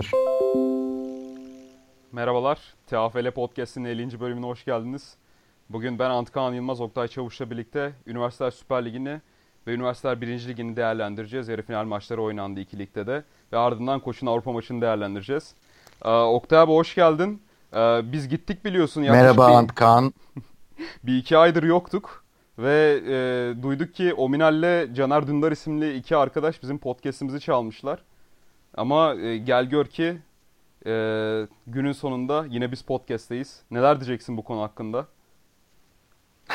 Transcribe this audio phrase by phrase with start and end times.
[0.00, 0.10] Tamamdır.
[2.12, 2.58] Merhabalar.
[2.86, 4.20] TAFL Podcast'in 50.
[4.20, 5.16] bölümüne hoş geldiniz.
[5.70, 9.20] Bugün ben Antkan Yılmaz, Oktay Çavuş'la birlikte Üniversiteler Süper Ligi'ni
[9.66, 10.48] ve Üniversiteler 1.
[10.48, 11.48] Ligi'ni değerlendireceğiz.
[11.48, 13.24] Yarı final maçları oynandı iki ligde de.
[13.52, 15.54] Ve ardından Koç'un Avrupa maçını değerlendireceğiz.
[16.04, 17.42] Ee, Oktay abi hoş geldin.
[17.74, 19.02] Ee, biz gittik biliyorsun.
[19.02, 20.14] Merhaba bir, Antkan.
[21.04, 22.24] bir iki aydır yoktuk.
[22.58, 28.02] Ve e, duyduk ki Ominal'le Caner Dündar isimli iki arkadaş bizim podcast'imizi çalmışlar.
[28.74, 30.18] Ama e, gel gör ki
[30.86, 30.92] e,
[31.66, 33.62] günün sonunda yine biz podcast'teyiz.
[33.70, 35.06] Neler diyeceksin bu konu hakkında?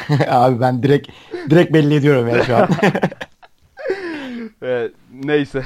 [0.27, 1.09] Abi ben direkt
[1.49, 2.70] direkt belli ediyorum ya şu an.
[4.63, 5.63] e, neyse.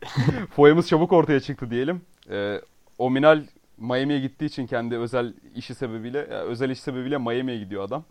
[0.56, 2.02] Foyamız çabuk ortaya çıktı diyelim.
[2.30, 2.60] E,
[2.98, 3.42] Ominal
[3.78, 8.04] Miami'ye gittiği için kendi özel işi sebebiyle, özel iş sebebiyle Miami'ye gidiyor adam.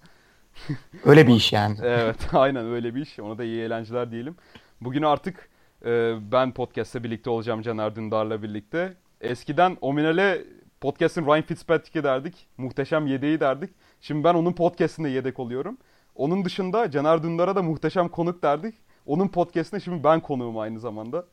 [1.05, 1.77] öyle bir iş yani.
[1.83, 3.19] evet, aynen öyle bir iş.
[3.19, 4.35] Ona da iyi eğlenceler diyelim.
[4.81, 5.49] Bugün artık
[5.85, 8.93] e, ben podcast'te birlikte olacağım Caner Dündar'la birlikte.
[9.21, 10.41] Eskiden Ominal'e
[10.81, 12.47] podcast'ın Ryan Fitzpatrick'i derdik.
[12.57, 13.69] Muhteşem yedeği derdik.
[14.01, 15.77] Şimdi ben onun podcast'inde yedek oluyorum.
[16.15, 18.75] Onun dışında Caner Dündar'a da muhteşem konuk derdik.
[19.05, 21.25] Onun podcast'ine şimdi ben konuğum aynı zamanda.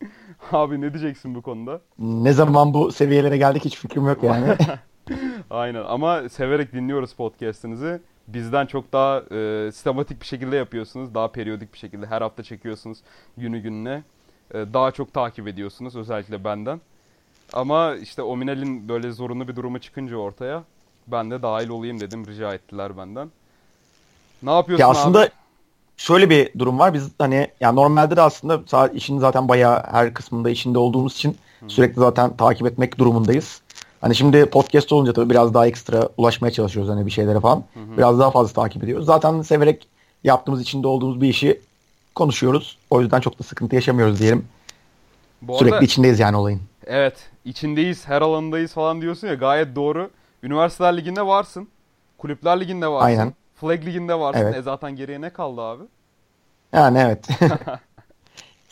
[0.52, 1.80] Abi ne diyeceksin bu konuda?
[1.98, 4.46] Ne zaman bu seviyelere geldik hiç fikrim yok yani.
[5.50, 8.00] Aynen ama severek dinliyoruz podcast'inizi.
[8.28, 11.14] Bizden çok daha e, sistematik bir şekilde yapıyorsunuz.
[11.14, 12.98] Daha periyodik bir şekilde her hafta çekiyorsunuz
[13.36, 14.02] günü gününe.
[14.54, 16.80] E, daha çok takip ediyorsunuz özellikle benden.
[17.52, 20.64] Ama işte Ominel'in böyle zorunlu bir durumu çıkınca ortaya
[21.06, 22.26] ben de dahil olayım dedim.
[22.26, 23.30] Rica ettiler benden.
[24.42, 25.30] Ne yapıyorsun ya aslında abi?
[25.96, 26.94] şöyle bir durum var.
[26.94, 31.70] Biz hani ya normalde de aslında işin zaten bayağı her kısmında içinde olduğumuz için Hı.
[31.70, 33.60] sürekli zaten takip etmek durumundayız.
[34.06, 37.64] Hani şimdi podcast olunca tabii biraz daha ekstra ulaşmaya çalışıyoruz hani bir şeylere falan.
[37.74, 37.96] Hı hı.
[37.96, 39.06] Biraz daha fazla takip ediyoruz.
[39.06, 39.88] Zaten severek
[40.24, 41.60] yaptığımız içinde olduğumuz bir işi
[42.14, 42.78] konuşuyoruz.
[42.90, 44.48] O yüzden çok da sıkıntı yaşamıyoruz diyelim.
[45.42, 46.60] Bu Sürekli arada, içindeyiz yani olayın.
[46.86, 50.10] Evet içindeyiz her alandayız falan diyorsun ya gayet doğru.
[50.42, 51.68] Üniversiteler liginde varsın.
[52.18, 53.06] Kulüpler liginde varsın.
[53.06, 53.34] Aynen.
[53.54, 54.40] Flag liginde varsın.
[54.40, 54.56] Evet.
[54.56, 55.82] E zaten geriye ne kaldı abi?
[56.72, 57.28] Yani evet.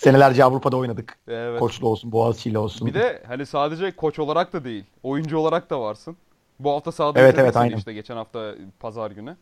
[0.04, 1.19] Senelerce Avrupa'da oynadık.
[1.28, 1.60] Evet.
[1.60, 2.87] Koçlu olsun, Boğaziçi'yle olsun.
[2.88, 4.84] Bir de hani sadece koç olarak da değil.
[5.03, 6.16] Oyuncu olarak da varsın.
[6.59, 7.76] Bu hafta sahada evet, evet, aynen.
[7.76, 9.37] işte geçen hafta pazar günü.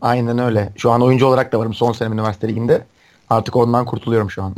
[0.00, 0.72] Aynen öyle.
[0.76, 2.86] Şu an oyuncu olarak da varım son senem üniversite liginde.
[3.30, 4.54] Artık ondan kurtuluyorum şu an.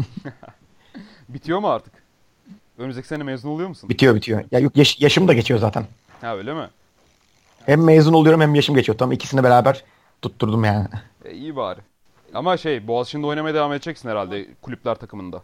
[1.28, 1.92] Bitiyor mu artık?
[2.78, 3.88] Önümüzdeki sene mezun oluyor musun?
[3.88, 4.44] Bitiyor bitiyor.
[4.50, 5.86] Ya yok yaş, yaşım da geçiyor zaten.
[6.20, 6.68] Ha öyle mi?
[7.66, 8.98] Hem mezun oluyorum hem yaşım geçiyor.
[8.98, 9.84] Tam ikisini beraber
[10.22, 10.88] tutturdum yani.
[11.24, 11.80] E, iyi bari.
[12.34, 15.42] Ama şey Boğaziçi'nde oynamaya devam edeceksin herhalde kulüpler takımında.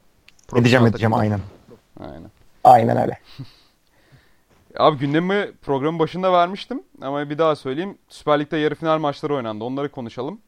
[0.56, 1.40] Edeceğim edeceğim aynen.
[2.00, 2.30] Aynen.
[2.64, 3.18] Aynen öyle.
[4.78, 7.98] Abi gündemi programın başında vermiştim ama bir daha söyleyeyim.
[8.08, 9.64] Süper Lig'de yarı final maçları oynandı.
[9.64, 10.40] Onları konuşalım.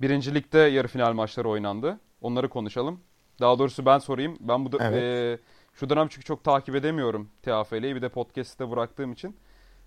[0.00, 2.00] Birinci Lig'de yarı final maçları oynandı.
[2.20, 3.00] Onları konuşalım.
[3.40, 4.36] Daha doğrusu ben sorayım.
[4.40, 5.02] Ben bu da, evet.
[5.02, 5.42] e,
[5.74, 7.96] şu dönem çünkü çok takip edemiyorum TFL'yi.
[7.96, 9.36] Bir de podcast'te bıraktığım için.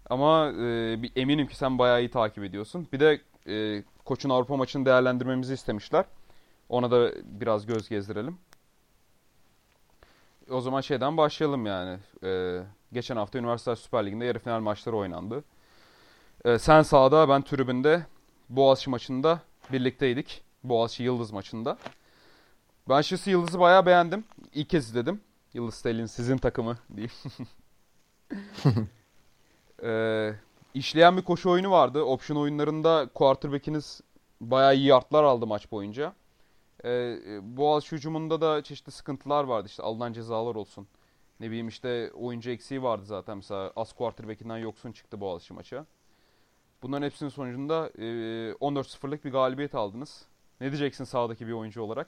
[0.09, 2.87] Ama e, bir, eminim ki sen bayağı iyi takip ediyorsun.
[2.93, 6.05] Bir de e, Koç'un Avrupa maçını değerlendirmemizi istemişler.
[6.69, 8.37] Ona da biraz göz gezdirelim.
[10.49, 11.99] O zaman şeyden başlayalım yani.
[12.23, 12.61] E,
[12.93, 15.43] geçen hafta Üniversite Süper Ligi'nde yarı final maçları oynandı.
[16.45, 18.05] E, sen sahada, ben tribünde
[18.49, 19.41] Boğaziçi maçında
[19.71, 20.43] birlikteydik.
[20.63, 21.77] Boğaziçi Yıldız maçında.
[22.89, 24.25] Ben şahsı Yıldız'ı bayağı beğendim.
[24.53, 25.21] İlk kez izledim.
[25.53, 27.11] Yıldız Stelin sizin takımı diyeyim.
[29.83, 30.33] ee,
[30.73, 32.03] işleyen bir koşu oyunu vardı.
[32.03, 34.01] Option oyunlarında quarterback'iniz
[34.41, 36.13] bayağı iyi yardlar aldı maç boyunca.
[36.85, 39.67] Ee, Boğaziçi hücumunda da çeşitli sıkıntılar vardı.
[39.67, 40.87] İşte alınan cezalar olsun.
[41.39, 43.37] Ne bileyim işte oyuncu eksiği vardı zaten.
[43.37, 45.85] Mesela az quarterback'inden yoksun çıktı Boğaziçi maça.
[46.81, 48.01] Bunların hepsinin sonucunda e,
[48.51, 50.25] 14-0'lık bir galibiyet aldınız.
[50.61, 52.07] Ne diyeceksin sahadaki bir oyuncu olarak?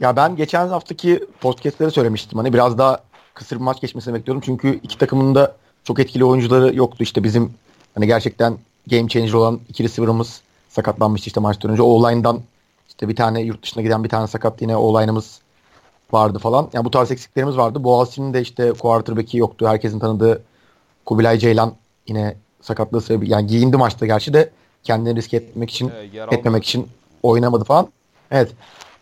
[0.00, 2.38] Ya ben geçen haftaki podcast'lere söylemiştim.
[2.38, 3.04] Hani biraz daha
[3.34, 4.42] kısır bir maç geçmesini bekliyordum.
[4.46, 7.02] Çünkü iki takımın da çok etkili oyuncuları yoktu.
[7.02, 7.54] İşte bizim
[7.94, 11.82] hani gerçekten game changer olan iki receiver'ımız sakatlanmıştı işte maçtan önce.
[11.82, 12.40] O-line'dan
[12.88, 15.40] işte bir tane yurt dışına giden bir tane sakat yine o-line'ımız
[16.12, 16.68] vardı falan.
[16.72, 17.84] Yani bu tarz eksiklerimiz vardı.
[17.84, 19.68] Boğaziçi'nin de işte quarterback'i yoktu.
[19.68, 20.42] Herkesin tanıdığı
[21.06, 21.74] Kubilay Ceylan
[22.08, 24.50] yine sakatlığı sebebi yani giyindi maçta gerçi de
[24.82, 26.88] kendini riske etmek için evet, etmemek için
[27.22, 27.88] oynamadı falan.
[28.30, 28.52] Evet.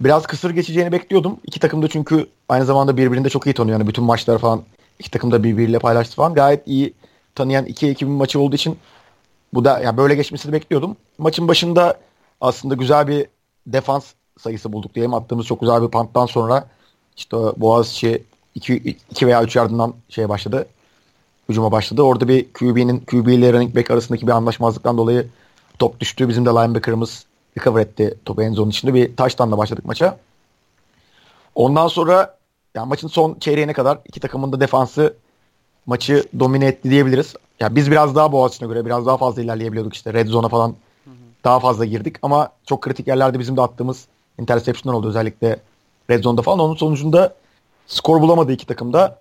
[0.00, 1.36] Biraz kısır geçeceğini bekliyordum.
[1.46, 3.78] İki takım da çünkü aynı zamanda birbirini de çok iyi tanıyor.
[3.78, 4.62] Yani bütün maçlar falan
[5.02, 6.34] iki takım da birbiriyle paylaştı falan.
[6.34, 6.94] Gayet iyi
[7.34, 8.78] tanıyan iki ekibin maçı olduğu için
[9.54, 10.96] bu da yani böyle geçmesini bekliyordum.
[11.18, 11.98] Maçın başında
[12.40, 13.26] aslında güzel bir
[13.66, 15.14] defans sayısı bulduk diyelim.
[15.14, 16.68] Attığımız çok güzel bir panttan sonra
[17.16, 18.22] işte Boğaziçi
[18.54, 20.66] 2 veya 3 yardımdan şeye başladı.
[21.48, 22.02] Hücuma başladı.
[22.02, 25.28] Orada bir QB'nin QB ile running back arasındaki bir anlaşmazlıktan dolayı
[25.78, 26.28] top düştü.
[26.28, 27.26] Bizim de linebacker'ımız
[27.58, 28.94] recover etti topu en zone içinde.
[28.94, 30.18] Bir taştan da başladık maça.
[31.54, 32.36] Ondan sonra
[32.74, 35.16] yani maçın son çeyreğine kadar iki takımın da defansı
[35.86, 37.34] maçı domine etti diyebiliriz.
[37.60, 41.10] Yani biz biraz daha Boğaziçi'ne göre biraz daha fazla ilerleyebiliyorduk işte red zone'a falan hı
[41.10, 41.14] hı.
[41.44, 44.06] daha fazla girdik ama çok kritik yerlerde bizim de attığımız
[44.38, 45.60] interception'lar oldu özellikle
[46.10, 46.58] red zone'da falan.
[46.58, 47.34] Onun sonucunda
[47.86, 49.18] skor bulamadı iki takım da.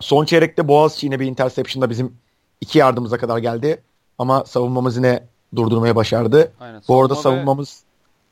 [0.00, 2.16] Son çeyrekte Boğaziçi yine bir interception'da bizim
[2.60, 3.82] iki yardımıza kadar geldi.
[4.18, 5.22] Ama savunmamız yine
[5.56, 6.52] durdurmaya başardı.
[6.60, 6.82] Aynen.
[6.88, 7.82] Bu arada savunmamız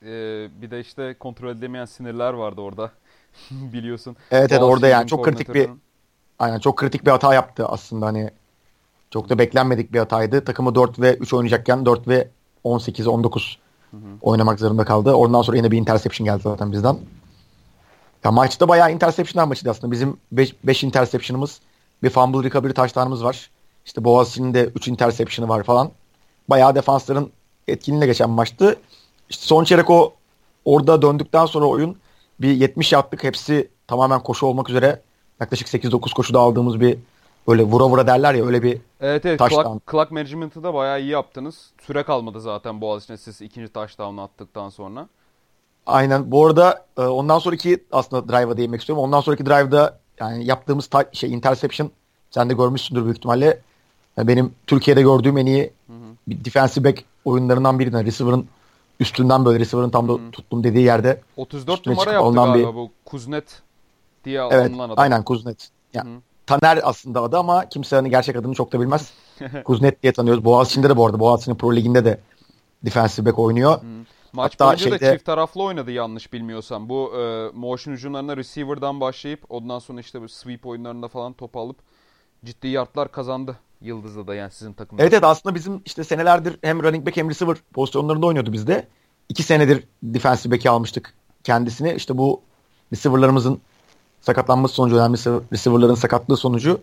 [0.02, 2.90] ve, e, bir de işte kontrol edemeyen sinirler vardı orada.
[3.50, 4.16] Biliyorsun.
[4.30, 5.70] Evet evet orada yani çok kritik bir
[6.38, 8.30] aynen çok kritik bir hata yaptı aslında hani
[9.10, 10.44] çok da beklenmedik bir hataydı.
[10.44, 12.28] Takımı 4 ve 3 oynayacakken 4 ve
[12.64, 13.58] 18 19
[13.90, 14.00] hı hı.
[14.20, 15.14] oynamak zorunda kaldı.
[15.14, 16.98] Ondan sonra yine bir interception geldi zaten bizden.
[18.24, 19.92] Ya maçta bayağı interceptionlar maçıydı aslında.
[19.92, 21.60] Bizim 5 interception'ımız
[22.02, 23.50] bir fumble recovery taşlarımız var.
[23.86, 25.90] İşte Boğaziçi'nin de 3 interception'ı var falan.
[26.48, 27.30] Bayağı defansların
[27.68, 28.76] etkinliğine geçen maçtı.
[29.30, 30.14] İşte son çeyrek o
[30.64, 31.96] orada döndükten sonra oyun
[32.42, 33.24] bir 70 yaptık.
[33.24, 35.00] Hepsi tamamen koşu olmak üzere
[35.40, 36.98] yaklaşık 8-9 koşuda aldığımız bir
[37.48, 41.10] böyle vura vura derler ya öyle bir Evet evet clock, clock management'ı da bayağı iyi
[41.10, 41.70] yaptınız.
[41.86, 45.08] Süre kalmadı zaten Boğaziçi'ne siz ikinci touchdown'ı attıktan sonra.
[45.86, 46.30] Aynen.
[46.30, 49.04] Bu arada e, ondan sonraki aslında drive'a değinmek istiyorum.
[49.04, 51.90] Ondan sonraki drive'da yani yaptığımız ta- şey interception
[52.30, 53.60] sen de görmüşsündür büyük ihtimalle.
[54.16, 55.96] Yani benim Türkiye'de gördüğüm en iyi hı hı.
[56.28, 58.06] bir defensive back oyunlarından birinden.
[58.06, 58.48] Receiver'ın
[59.02, 62.74] üstünden böyle receiver'ın tam da tuttum dediği yerde 34 numara yaptı galiba bir...
[62.74, 63.62] bu Kuznet
[64.24, 64.94] diye evet, adam.
[64.96, 65.68] Aynen Kuznet.
[65.94, 66.20] Yani hı.
[66.46, 69.12] Taner aslında adı ama kimse hani gerçek adını çok da bilmez.
[69.64, 70.44] Kuznet diye tanıyoruz.
[70.44, 72.20] Boğaziçi'nde de bu arada Boğaziçi'nin Pro Ligi'nde de
[72.84, 73.82] defensive back oynuyor.
[73.82, 73.86] Hı.
[74.32, 75.00] Maç Hatta boyunca şeyde...
[75.00, 76.88] da çift taraflı oynadı yanlış bilmiyorsam.
[76.88, 81.76] Bu e, motion hücumlarına receiver'dan başlayıp ondan sonra işte bu sweep oyunlarında falan top alıp
[82.44, 83.56] ciddi yardlar kazandı.
[83.82, 85.02] Yıldız'da da yani sizin takımda.
[85.02, 88.86] Evet evet aslında bizim işte senelerdir hem running back hem receiver pozisyonlarında oynuyordu bizde.
[89.28, 91.14] İki senedir defensive back'i almıştık
[91.44, 91.94] kendisini.
[91.94, 92.40] İşte bu
[92.92, 93.60] receiver'larımızın
[94.20, 95.16] sakatlanması sonucu önemli
[95.52, 96.80] receiver'ların sakatlığı sonucu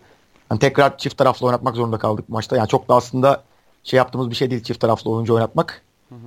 [0.50, 2.56] yani tekrar çift taraflı oynatmak zorunda kaldık maçta.
[2.56, 3.42] Yani çok da aslında
[3.84, 5.82] şey yaptığımız bir şey değil çift taraflı oyuncu oynatmak.
[6.08, 6.18] Hı hı.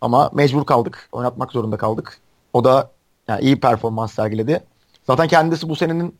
[0.00, 1.08] Ama mecbur kaldık.
[1.12, 2.18] Oynatmak zorunda kaldık.
[2.52, 2.90] O da
[3.28, 4.62] yani iyi performans sergiledi.
[5.06, 6.14] Zaten kendisi bu senenin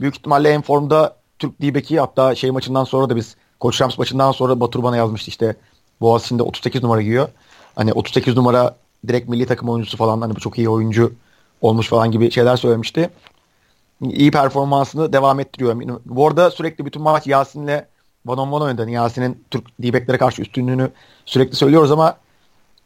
[0.00, 4.32] büyük ihtimalle en formda Türk D-Back'i hatta şey maçından sonra da biz Koç Rams maçından
[4.32, 5.56] sonra Batur bana yazmıştı işte
[6.00, 7.28] Boğaziçi'nde 38 numara giyiyor.
[7.76, 8.76] Hani 38 numara
[9.08, 11.12] direkt milli takım oyuncusu falan hani bu çok iyi oyuncu
[11.60, 13.10] olmuş falan gibi şeyler söylemişti.
[14.00, 16.00] İyi performansını devam ettiriyor.
[16.04, 17.84] Bu arada sürekli bütün maç Yasin'le
[18.26, 18.90] one on one oynadı.
[18.90, 20.90] Yasin'in Türk D-Back'lere karşı üstünlüğünü
[21.26, 22.16] sürekli söylüyoruz ama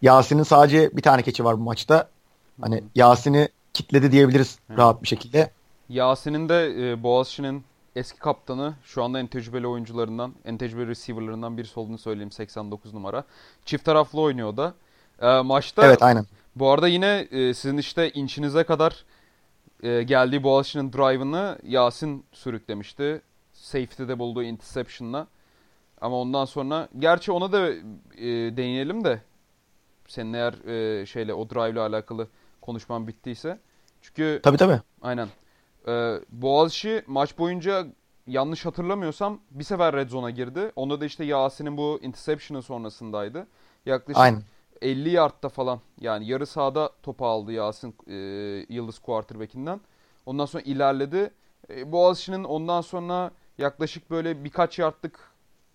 [0.02, 2.08] Yasin'in sadece bir tane keçi var bu maçta.
[2.60, 5.50] Hani Yasin'i kitledi diyebiliriz rahat bir şekilde.
[5.88, 7.64] Yasin'in de e, Boğaziçi'nin
[7.98, 13.24] eski kaptanı şu anda en tecrübeli oyuncularından, en tecrübeli receiver'larından birisi olduğunu söyleyeyim 89 numara.
[13.64, 14.74] Çift taraflı oynuyor da.
[15.22, 16.26] E, maçta Evet aynen.
[16.56, 19.04] Bu arada yine e, sizin işte inçinize kadar
[19.82, 23.22] e, geldiği Boğaziçi'nin drive'ını Yasin sürüklemişti.
[23.52, 25.26] Safety'de bulduğu interception'la.
[26.00, 29.20] Ama ondan sonra gerçi ona da e, değinelim de
[30.08, 32.28] senin eğer e, şeyle o drive ile alakalı
[32.60, 33.58] konuşman bittiyse.
[34.02, 34.80] Çünkü Tabii tabii.
[35.02, 35.28] Aynen.
[35.86, 37.86] Ee, Boğaziçi maç boyunca
[38.26, 40.72] yanlış hatırlamıyorsam bir sefer red zone'a girdi.
[40.76, 43.46] Onda da işte Yasin'in bu interception'ı sonrasındaydı.
[43.86, 44.42] Yaklaşık Aynen.
[44.82, 48.14] 50 yardta falan yani yarı sahada topu aldı Yasin e,
[48.68, 49.80] Yıldız quarterback'inden.
[50.26, 51.30] Ondan sonra ilerledi.
[51.70, 55.32] E, Boğaziçi'nin ondan sonra yaklaşık böyle birkaç yardlık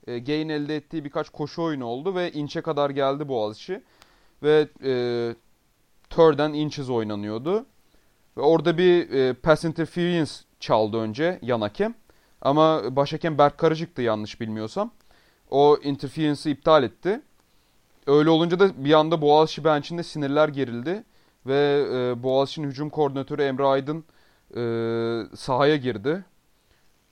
[0.08, 3.82] e, gain elde ettiği birkaç koşu oyunu oldu ve inçe kadar geldi Boğaziçi.
[4.44, 4.92] Ve e,
[6.10, 7.66] third and inches oynanıyordu.
[8.38, 11.96] Ve orada bir e, pass interference çaldı önce yan hakem.
[12.42, 14.92] Ama baş hakem Berk Karacık'tı yanlış bilmiyorsam.
[15.50, 17.22] O interference'ı iptal etti.
[18.08, 21.04] Öyle olunca da bir anda Boğaziçi bench'inde sinirler gerildi.
[21.46, 24.04] Ve e, Boğaziçi'nin hücum koordinatörü Emre Aydın
[24.56, 24.62] e,
[25.36, 26.26] sahaya girdi.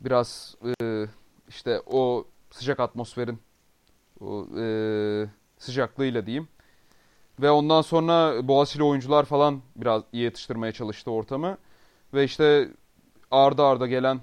[0.01, 1.05] Biraz e,
[1.49, 3.39] işte o sıcak atmosferin
[4.21, 5.25] o, e,
[5.57, 6.47] sıcaklığıyla diyeyim
[7.39, 11.57] ve ondan sonra Boğaziçi'li oyuncular falan biraz iyi yatıştırmaya çalıştı ortamı.
[12.13, 12.69] Ve işte
[13.31, 14.19] arda arda gelen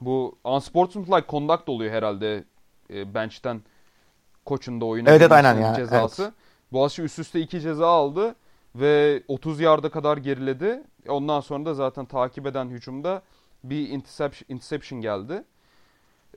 [0.00, 2.44] bu unsportsmanlike conduct oluyor herhalde
[2.90, 3.62] e, bench'ten
[4.44, 5.74] koçun da oyuna evet, evet, aynen ya.
[5.74, 6.22] cezası.
[6.22, 6.32] Evet.
[6.72, 8.34] Boğaziçi üst üste iki ceza aldı
[8.74, 10.82] ve 30 yarda kadar geriledi.
[11.08, 13.22] Ondan sonra da zaten takip eden hücumda
[13.64, 15.44] bir interception, interception geldi.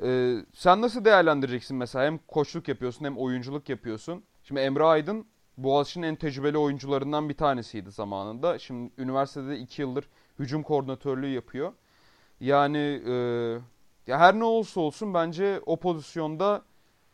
[0.01, 2.05] Ee, sen nasıl değerlendireceksin mesela?
[2.05, 4.23] Hem koçluk yapıyorsun hem oyunculuk yapıyorsun.
[4.47, 5.25] Şimdi Emre Aydın
[5.57, 8.59] Boğaziçi'nin en tecrübeli oyuncularından bir tanesiydi zamanında.
[8.59, 10.09] Şimdi üniversitede 2 yıldır
[10.39, 11.73] hücum koordinatörlüğü yapıyor.
[12.39, 13.13] Yani e,
[14.07, 16.61] ya her ne olursa olsun bence o pozisyonda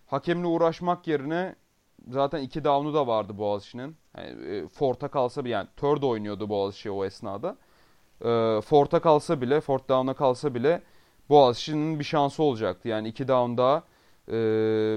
[0.08, 1.56] hakemle uğraşmak yerine
[2.08, 3.96] zaten iki down'u da vardı Boğaziçi'nin.
[4.18, 7.58] Yani, e, Fort'a kalsa yani third oynuyordu Boğaziçi o esnada.
[8.22, 10.82] e, Fort'a kalsa bile, Fort down'a kalsa bile
[11.30, 12.88] Boğaziçi'nin bir şansı olacaktı.
[12.88, 13.84] Yani iki down daha
[14.28, 14.34] e,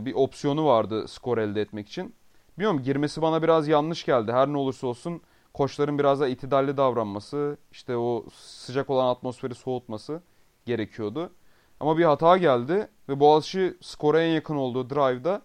[0.05, 2.15] bir opsiyonu vardı skor elde etmek için.
[2.59, 4.33] Bilmiyorum girmesi bana biraz yanlış geldi.
[4.33, 5.23] Her ne olursa olsun
[5.55, 10.23] koçların biraz da itidalli davranması, işte o sıcak olan atmosferi soğutması
[10.67, 11.33] gerekiyordu.
[11.81, 15.43] Ama bir hata geldi ve Boğaziçi skora en yakın olduğu drive'da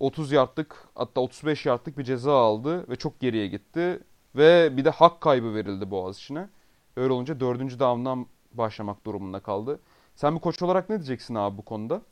[0.00, 4.00] 30 yardlık hatta 35 yardlık bir ceza aldı ve çok geriye gitti.
[4.36, 6.48] Ve bir de hak kaybı verildi Boğaziçi'ne.
[6.96, 9.80] Öyle olunca dördüncü down'dan başlamak durumunda kaldı.
[10.16, 12.02] Sen bir koç olarak ne diyeceksin abi bu konuda?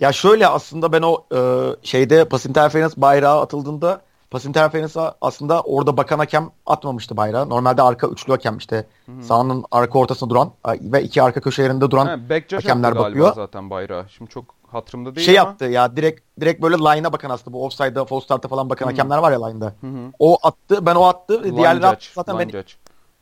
[0.00, 1.40] Ya şöyle aslında ben o e,
[1.82, 4.00] şeyde pas interference bayrağı atıldığında
[4.30, 7.48] pas interference aslında orada bakan hakem atmamıştı bayrağı.
[7.48, 9.22] Normalde arka üçlü hakem işte Hı-hı.
[9.22, 13.34] sahanın arka ortasında duran ve iki arka köşelerinde duran He, hakemler bakıyor.
[13.34, 14.08] zaten bayrağı.
[14.08, 15.48] Şimdi çok hatırımda değil şey ama.
[15.48, 18.92] yaptı ya direkt direkt böyle line'a bakan aslında bu offside'a false start'a falan bakan Hı-hı.
[18.92, 19.74] hakemler var ya line'da.
[19.80, 20.12] Hı-hı.
[20.18, 21.44] O attı ben o attı.
[21.44, 22.58] Line Diğerleri attı zaten line ben.
[22.58, 22.72] Judge.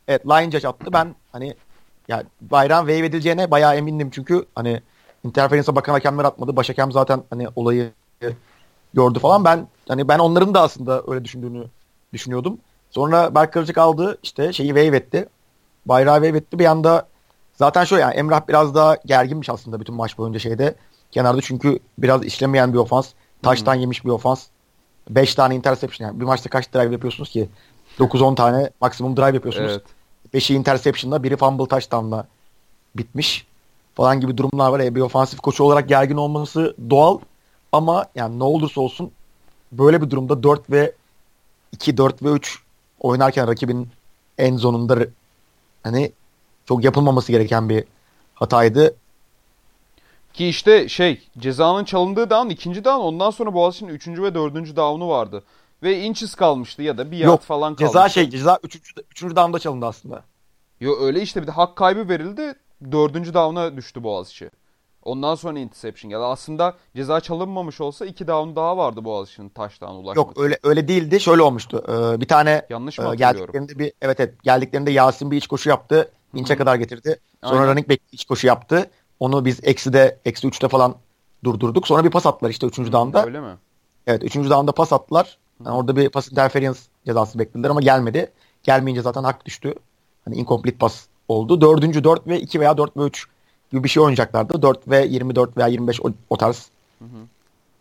[0.09, 0.87] Evet line judge attı.
[0.93, 1.55] Ben hani
[2.09, 4.83] ya bayrağın wave edileceğine bayağı emindim çünkü hani
[5.25, 6.57] interference'a bakan hakemler atmadı.
[6.57, 7.93] Baş hakem zaten hani olayı
[8.95, 9.45] gördü falan.
[9.45, 11.65] Ben hani ben onların da aslında öyle düşündüğünü
[12.13, 12.59] düşünüyordum.
[12.91, 15.29] Sonra Berk Kırcık aldı işte şeyi wave etti.
[15.87, 16.59] Bayrağı wave etti.
[16.59, 17.09] Bir anda
[17.55, 20.75] zaten şöyle yani Emrah biraz daha gerginmiş aslında bütün maç boyunca şeyde.
[21.11, 23.13] Kenarda çünkü biraz işlemeyen bir ofans.
[23.43, 24.47] Taştan yemiş bir ofans.
[25.11, 27.49] 5 tane interception yani bir maçta kaç drive yapıyorsunuz ki?
[27.99, 29.73] 9-10 tane maksimum drive yapıyorsunuz.
[29.73, 29.83] Evet.
[30.35, 32.27] 5'i interception'la biri fumble touchdown'la
[32.97, 33.47] bitmiş
[33.95, 34.81] falan gibi durumlar var.
[34.81, 37.19] E, bir ofansif koçu olarak gergin olması doğal
[37.73, 39.11] ama yani ne olursa olsun
[39.73, 40.93] böyle bir durumda 4 ve
[41.73, 42.63] 2, 4 ve 3
[43.01, 43.89] oynarken rakibin
[44.39, 44.99] en zonunda
[45.83, 46.13] hani
[46.67, 47.85] çok yapılmaması gereken bir
[48.35, 48.97] hataydı.
[50.33, 55.09] Ki işte şey cezanın çalındığı down ikinci down ondan sonra Boğaziçi'nin üçüncü ve dördüncü down'u
[55.09, 55.43] vardı.
[55.83, 57.99] Ve inches kalmıştı ya da bir yard Yok, falan kalmıştı.
[57.99, 60.25] Ceza şey ceza üçüncü, üçüncü down'da çalındı aslında.
[60.81, 62.55] Yo öyle işte bir de hak kaybı verildi.
[62.93, 64.51] Dördüncü down'a düştü Boğaziçi.
[65.03, 66.23] Ondan sonra interception geldi.
[66.23, 71.21] Aslında ceza çalınmamış olsa iki down daha vardı Boğaziçi'nin taştan ulaşmak Yok öyle öyle değildi.
[71.21, 71.85] Şöyle olmuştu.
[71.89, 75.69] Ee, bir tane Yanlış mı e, geldiklerinde bir evet evet geldiklerinde Yasin bir iç koşu
[75.69, 76.11] yaptı.
[76.35, 77.21] İnçe kadar getirdi.
[77.45, 77.73] Sonra Aynen.
[77.73, 78.91] running back iç koşu yaptı.
[79.21, 80.95] Onu biz eksi de eksi üçte falan
[81.45, 81.87] durdurduk.
[81.87, 83.27] Sonra bir pas attılar işte üçüncü down'da.
[83.27, 83.57] Öyle mi?
[84.07, 85.39] Evet üçüncü down'da pas attılar.
[85.65, 88.33] Yani orada bir pas interference cezası beklediler ama gelmedi.
[88.63, 89.75] Gelmeyince zaten hak düştü.
[90.25, 91.61] Hani incomplete pas oldu.
[91.61, 93.27] Dördüncü dört ve iki veya dört ve üç
[93.73, 94.63] gibi bir şey oynayacaklardı.
[94.63, 97.27] 4 ve 24 veya 25 o, o tarz hı hı.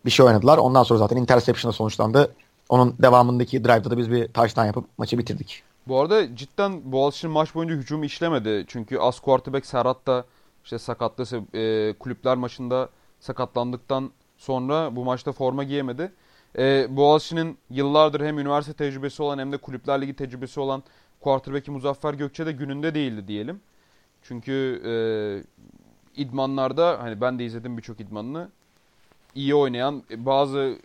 [0.05, 0.57] bir şey oynadılar.
[0.57, 2.35] Ondan sonra zaten interception'a sonuçlandı.
[2.69, 5.63] Onun devamındaki drive'da da biz bir touchdown yapıp maçı bitirdik.
[5.87, 8.65] Bu arada cidden Boğaziçi'nin maç boyunca hücum işlemedi.
[8.67, 10.25] Çünkü as quarterback Serhat da
[10.63, 11.23] işte sakatlı
[11.53, 16.11] e, kulüpler maçında sakatlandıktan sonra bu maçta forma giyemedi.
[16.57, 20.83] E, Boğaziçi'nin yıllardır hem üniversite tecrübesi olan hem de kulüpler ligi tecrübesi olan
[21.23, 23.61] quarterback'i Muzaffer Gökçe de gününde değildi diyelim.
[24.21, 24.93] Çünkü e,
[26.21, 28.49] idmanlarda hani ben de izledim birçok idmanını
[29.35, 30.77] iyi oynayan bazı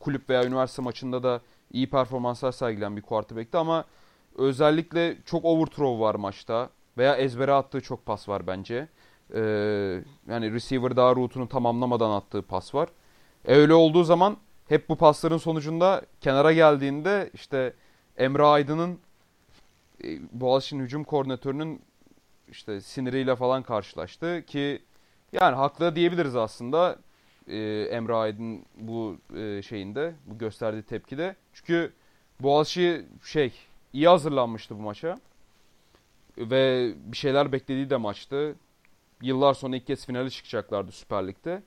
[0.00, 1.40] kulüp veya üniversite maçında da
[1.72, 3.84] iyi performanslar sergilen bir quarterback'ti ama
[4.38, 8.88] özellikle çok overthrow var maçta veya ezbere attığı çok pas var bence.
[9.34, 9.40] Ee,
[10.28, 12.88] yani receiver daha routunu tamamlamadan attığı pas var.
[13.44, 14.36] E öyle olduğu zaman
[14.68, 17.72] hep bu pasların sonucunda kenara geldiğinde işte
[18.16, 18.98] Emre Aydın'ın
[20.04, 21.82] e, Boğaziçi'nin hücum koordinatörünün
[22.48, 24.82] işte siniriyle falan karşılaştı ki
[25.32, 26.98] yani haklı diyebiliriz aslında
[27.48, 27.58] e,
[27.90, 31.36] Emre Aydın bu e, şeyinde bu gösterdiği tepkide.
[31.52, 31.92] Çünkü
[32.40, 33.52] Boğaziçi şey
[33.92, 35.18] iyi hazırlanmıştı bu maça
[36.38, 38.54] ve bir şeyler beklediği de maçtı.
[39.22, 41.62] Yıllar sonra ilk kez finale çıkacaklardı Süper Lig'de.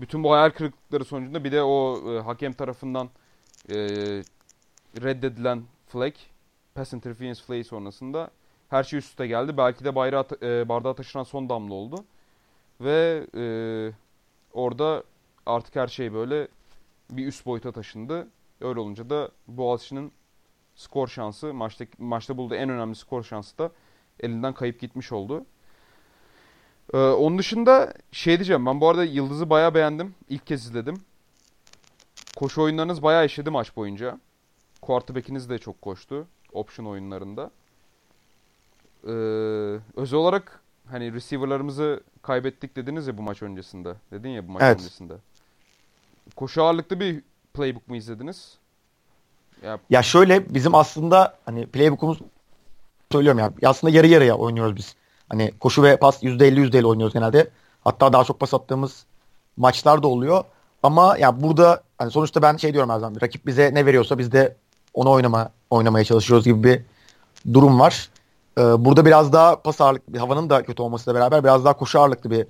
[0.00, 3.10] Bütün bu hayal kırıklıkları sonucunda bir de o e, hakem tarafından
[3.70, 3.76] e,
[5.02, 6.14] reddedilen flag,
[6.74, 8.30] pass interference flag sonrasında
[8.68, 9.56] her şey üst üste geldi.
[9.56, 12.04] Belki de bayrağı e, bardağa taşıran son damla oldu.
[12.80, 13.44] Ve e,
[14.52, 15.04] orada
[15.46, 16.48] artık her şey böyle
[17.10, 18.28] bir üst boyuta taşındı.
[18.60, 20.12] Öyle olunca da Boğaziçi'nin
[20.74, 23.70] skor şansı, maçta, maçta bulduğu en önemli skor şansı da
[24.20, 25.44] elinden kayıp gitmiş oldu.
[26.94, 30.14] Ee, onun dışında şey diyeceğim ben bu arada Yıldız'ı bayağı beğendim.
[30.28, 30.96] İlk kez izledim.
[32.36, 34.20] Koşu oyunlarınız bayağı işledi maç boyunca.
[34.82, 36.26] Quarterback'iniz de çok koştu.
[36.54, 37.50] Option oyunlarında.
[39.06, 39.10] Ee,
[39.96, 43.94] özel olarak hani receiver'larımızı kaybettik dediniz ya bu maç öncesinde.
[44.10, 44.80] Dedin ya bu maç evet.
[44.80, 45.14] öncesinde.
[46.36, 47.22] Koşu ağırlıklı bir
[47.54, 48.58] playbook mu izlediniz?
[49.62, 52.18] Ya, ya şöyle bizim aslında hani playbook'umuz
[53.12, 54.94] söylüyorum ya aslında yarı yarıya oynuyoruz biz.
[55.28, 57.50] Hani koşu ve pas %50 %50 oynuyoruz genelde.
[57.84, 59.04] Hatta daha çok pas attığımız
[59.56, 60.44] maçlar da oluyor.
[60.82, 64.32] Ama ya burada hani sonuçta ben şey diyorum her zaman rakip bize ne veriyorsa biz
[64.32, 64.56] de
[64.94, 66.82] onu oynama oynamaya çalışıyoruz gibi bir
[67.54, 68.08] durum var.
[68.58, 72.30] Ee, burada biraz daha pas ağırlıklı, havanın da kötü olmasıyla beraber biraz daha koşu ağırlıklı
[72.30, 72.46] bir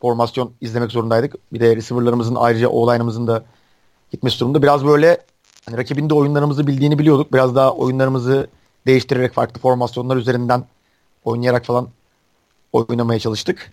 [0.00, 1.34] formasyon izlemek zorundaydık.
[1.52, 3.42] Bir de receiver'larımızın ayrıca o line'ımızın da
[4.12, 5.18] gitmesi durumunda biraz böyle
[5.66, 7.32] hani rakibin de oyunlarımızı bildiğini biliyorduk.
[7.32, 8.46] Biraz daha oyunlarımızı
[8.86, 10.64] değiştirerek farklı formasyonlar üzerinden
[11.24, 11.88] oynayarak falan
[12.72, 13.72] oynamaya çalıştık.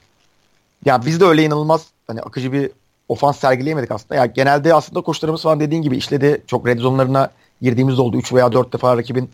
[0.86, 2.72] Yani biz de öyle inanılmaz hani akıcı bir
[3.10, 4.16] ofans sergileyemedik aslında.
[4.16, 6.44] Yani genelde aslında koşularımız falan dediğin gibi işledi.
[6.48, 7.32] Çok red zone'larına
[7.62, 8.18] girdiğimiz oldu.
[8.18, 9.30] 3 veya 4 defa rakibin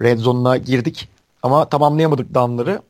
[0.00, 1.08] red zone'una girdik.
[1.42, 2.82] Ama tamamlayamadık down'ları.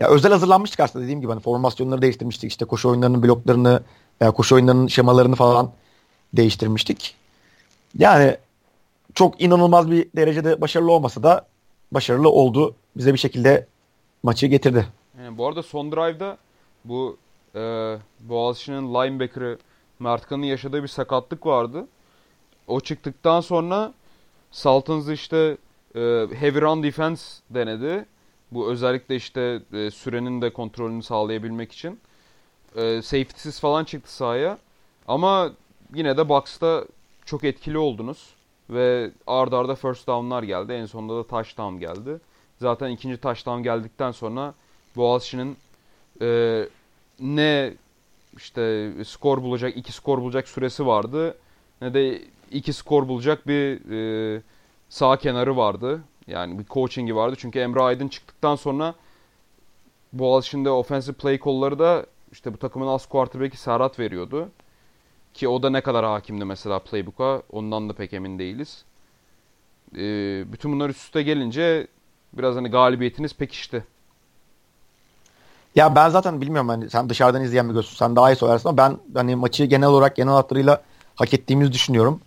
[0.00, 2.50] Ya özel hazırlanmıştık aslında dediğim gibi hani formasyonları değiştirmiştik.
[2.50, 3.82] İşte koşu oyunlarının bloklarını
[4.20, 5.70] veya koşu oyunlarının şemalarını falan
[6.32, 7.14] değiştirmiştik.
[7.98, 8.36] Yani
[9.14, 11.46] çok inanılmaz bir derecede başarılı olmasa da
[11.92, 12.74] başarılı oldu.
[12.96, 13.66] Bize bir şekilde
[14.22, 14.86] maçı getirdi.
[15.18, 16.36] Yani bu arada son drive'da
[16.84, 17.16] bu
[17.54, 17.60] e,
[18.20, 19.58] Boğaziçi'nin linebacker'ı
[19.98, 21.86] Mertkan'ın yaşadığı bir sakatlık vardı.
[22.70, 23.92] O çıktıktan sonra
[24.50, 25.56] Sultans işte
[25.94, 26.00] e,
[26.40, 28.04] heavy run defense denedi.
[28.52, 32.00] Bu özellikle işte e, sürenin de kontrolünü sağlayabilmek için.
[32.76, 34.58] E, safety'siz falan çıktı sahaya.
[35.08, 35.52] Ama
[35.94, 36.84] yine de box'ta
[37.24, 38.34] çok etkili oldunuz.
[38.70, 40.72] Ve ard arda first down'lar geldi.
[40.72, 42.20] En sonunda da touchdown geldi.
[42.60, 44.54] Zaten ikinci touchdown geldikten sonra
[44.96, 45.56] Boğaziçi'nin
[46.22, 46.68] e,
[47.20, 47.74] ne
[48.36, 51.38] işte skor bulacak, iki skor bulacak süresi vardı.
[51.82, 53.90] Ne de iki skor bulacak bir
[54.36, 54.42] e,
[54.88, 56.00] sağ kenarı vardı.
[56.26, 57.36] Yani bir coaching'i vardı.
[57.38, 58.94] Çünkü Emre Aydın çıktıktan sonra
[60.12, 64.48] Boğaziçi'nde offensive play kolları da işte bu takımın az quarterback'i Serhat veriyordu.
[65.34, 68.84] Ki o da ne kadar hakimdi mesela playbook'a ondan da pek emin değiliz.
[69.96, 71.86] Ee, bütün bunlar üst üste gelince
[72.32, 73.84] biraz hani galibiyetiniz pekişti.
[75.74, 77.96] Ya ben zaten bilmiyorum hani sen dışarıdan izleyen bir gözsün.
[77.96, 80.82] Sen daha iyi söylersin ama ben hani maçı genel olarak genel hatlarıyla
[81.14, 82.20] hak ettiğimizi düşünüyorum.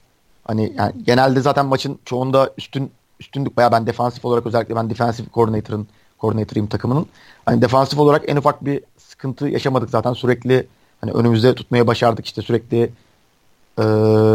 [0.44, 5.28] Hani yani genelde zaten maçın çoğunda üstün üstünlük bayağı ben defansif olarak özellikle ben defensive
[5.34, 5.88] coordinator'ın
[6.20, 7.06] coordinator'ıyım takımının.
[7.46, 10.68] Hani defansif olarak en ufak bir sıkıntı yaşamadık zaten sürekli
[11.02, 12.84] hani önümüzde tutmaya başardık işte sürekli
[13.78, 13.84] e,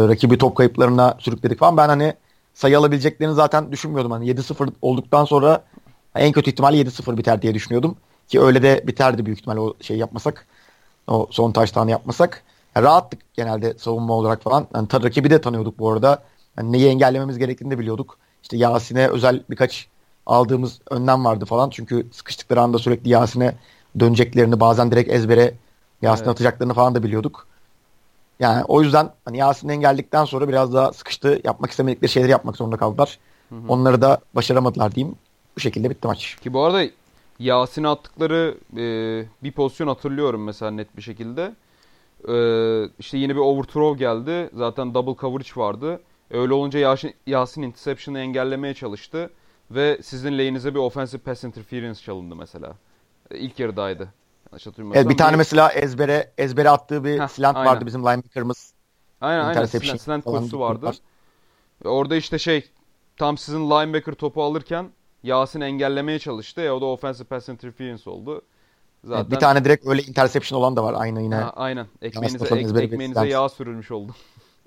[0.07, 1.77] rakibi top kayıplarına sürükledik falan.
[1.77, 2.13] Ben hani
[2.53, 4.11] sayı alabileceklerini zaten düşünmüyordum.
[4.11, 5.63] Hani 7-0 olduktan sonra
[6.15, 7.95] en kötü ihtimalle 7-0 biter diye düşünüyordum.
[8.27, 10.45] Ki öyle de biterdi büyük ihtimalle o şey yapmasak.
[11.07, 12.43] O son taştanı yapmasak.
[12.75, 14.67] Yani rahattık genelde savunma olarak falan.
[14.75, 16.23] Yani ta, rakibi de tanıyorduk bu arada.
[16.57, 18.17] Yani neyi engellememiz gerektiğini de biliyorduk.
[18.43, 19.87] İşte Yasin'e özel birkaç
[20.25, 21.69] aldığımız önlem vardı falan.
[21.69, 23.55] Çünkü sıkıştıkları anda sürekli Yasin'e
[23.99, 25.53] döneceklerini bazen direkt ezbere
[26.01, 26.35] Yasin'e evet.
[26.35, 27.47] atacaklarını falan da biliyorduk.
[28.39, 31.41] Yani o yüzden hani Yasin'i engelledikten sonra biraz daha sıkıştı.
[31.43, 33.19] Yapmak istemedikleri şeyleri yapmak zorunda kaldılar.
[33.49, 33.59] Hı hı.
[33.67, 35.15] Onları da başaramadılar diyeyim.
[35.55, 36.37] Bu şekilde bitti maç.
[36.41, 36.83] Ki bu arada
[37.39, 38.83] Yasin'e attıkları e,
[39.43, 41.51] bir pozisyon hatırlıyorum mesela net bir şekilde.
[42.27, 42.35] E,
[42.99, 44.49] işte yine bir overthrow geldi.
[44.53, 46.01] Zaten double coverage vardı.
[46.31, 49.29] Öyle olunca Yasin, Yasin interception'ı engellemeye çalıştı.
[49.71, 52.75] Ve sizin lane'inize bir offensive pass interference çalındı mesela.
[53.31, 54.13] E, ilk yarıdaydı.
[54.93, 57.71] Evet, bir tane mesela ezbere ezbere attığı bir Heh, slant aynen.
[57.71, 58.73] vardı bizim linebacker'ımız.
[59.21, 60.85] Aynen aynen slant, slant kursu vardı.
[60.85, 60.97] Var.
[61.85, 62.69] Orada işte şey
[63.17, 64.89] tam sizin linebacker topu alırken
[65.23, 66.61] Yasin engellemeye çalıştı.
[66.61, 68.41] Ya o da offensive pass interference oldu.
[69.03, 69.21] Zaten...
[69.21, 71.35] Evet, bir tane direkt öyle interception olan da var aynı yine.
[71.35, 71.87] Ha, aynen.
[72.01, 74.15] Ekmeğinize, ek, ekmeğinize yağ sürülmüş oldu.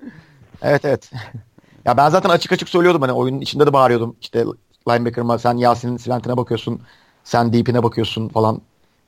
[0.63, 1.11] evet evet.
[1.85, 4.17] ya ben zaten açık açık söylüyordum hani oyunun içinde de bağırıyordum.
[4.21, 4.45] İşte
[4.89, 6.83] linebacker'ıma sen Yasin'in silentine bakıyorsun.
[7.25, 8.61] Sen deep'ine bakıyorsun falan.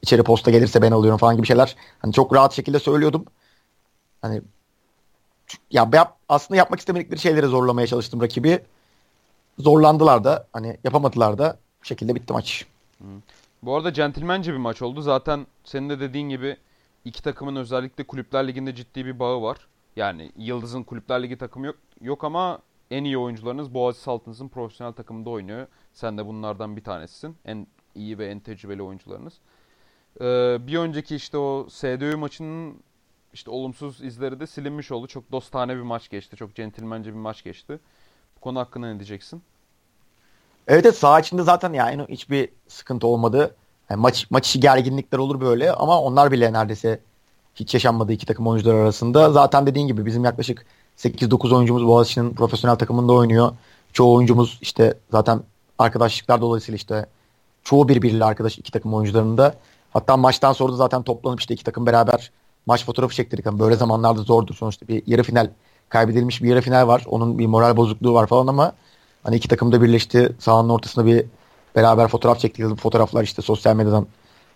[0.02, 1.76] İçeri posta gelirse ben alıyorum falan gibi şeyler.
[1.98, 3.24] Hani çok rahat şekilde söylüyordum.
[4.22, 4.42] Hani
[5.70, 8.60] ya yap, aslında yapmak istemedikleri şeyleri zorlamaya çalıştım rakibi
[9.58, 12.66] zorlandılar da hani yapamadılar da bu şekilde bitti maç.
[13.64, 15.00] Bu arada centilmence bir maç oldu.
[15.00, 16.56] Zaten senin de dediğin gibi
[17.04, 19.68] iki takımın özellikle Kulüpler Ligi'nde ciddi bir bağı var.
[19.96, 22.58] Yani Yıldız'ın Kulüpler Ligi takımı yok, yok ama
[22.90, 25.66] en iyi oyuncularınız Boğaziçi Saltınız'ın profesyonel takımında oynuyor.
[25.92, 27.36] Sen de bunlardan bir tanesisin.
[27.44, 29.40] En iyi ve en tecrübeli oyuncularınız.
[30.20, 32.82] Ee, bir önceki işte o SDÖ maçının
[33.32, 35.06] işte olumsuz izleri de silinmiş oldu.
[35.06, 36.36] Çok dostane bir maç geçti.
[36.36, 37.80] Çok centilmence bir maç geçti
[38.44, 39.42] konu hakkında ne diyeceksin?
[40.68, 43.54] Evet, evet saha içinde zaten yani hiçbir sıkıntı olmadı.
[43.90, 47.00] Yani maç maç içi gerginlikler olur böyle ama onlar bile neredeyse
[47.54, 49.32] hiç yaşanmadı iki takım oyuncular arasında.
[49.32, 50.66] Zaten dediğin gibi bizim yaklaşık
[50.98, 53.52] 8-9 oyuncumuz Boğaziçi'nin profesyonel takımında oynuyor.
[53.92, 55.40] Çoğu oyuncumuz işte zaten
[55.78, 57.06] arkadaşlıklar dolayısıyla işte
[57.64, 59.54] çoğu birbiriyle arkadaş iki takım oyuncularında.
[59.92, 62.30] Hatta maçtan sonra da zaten toplanıp işte iki takım beraber
[62.66, 63.46] maç fotoğrafı çektirdik.
[63.46, 65.50] Yani böyle zamanlarda zordur sonuçta bir yarı final
[65.88, 67.04] kaybedilmiş bir yarı final var.
[67.06, 68.72] Onun bir moral bozukluğu var falan ama
[69.24, 70.32] hani iki takım da birleşti.
[70.38, 71.24] Sahanın ortasında bir
[71.76, 72.76] beraber fotoğraf çektik.
[72.76, 74.06] Fotoğraflar işte sosyal medyadan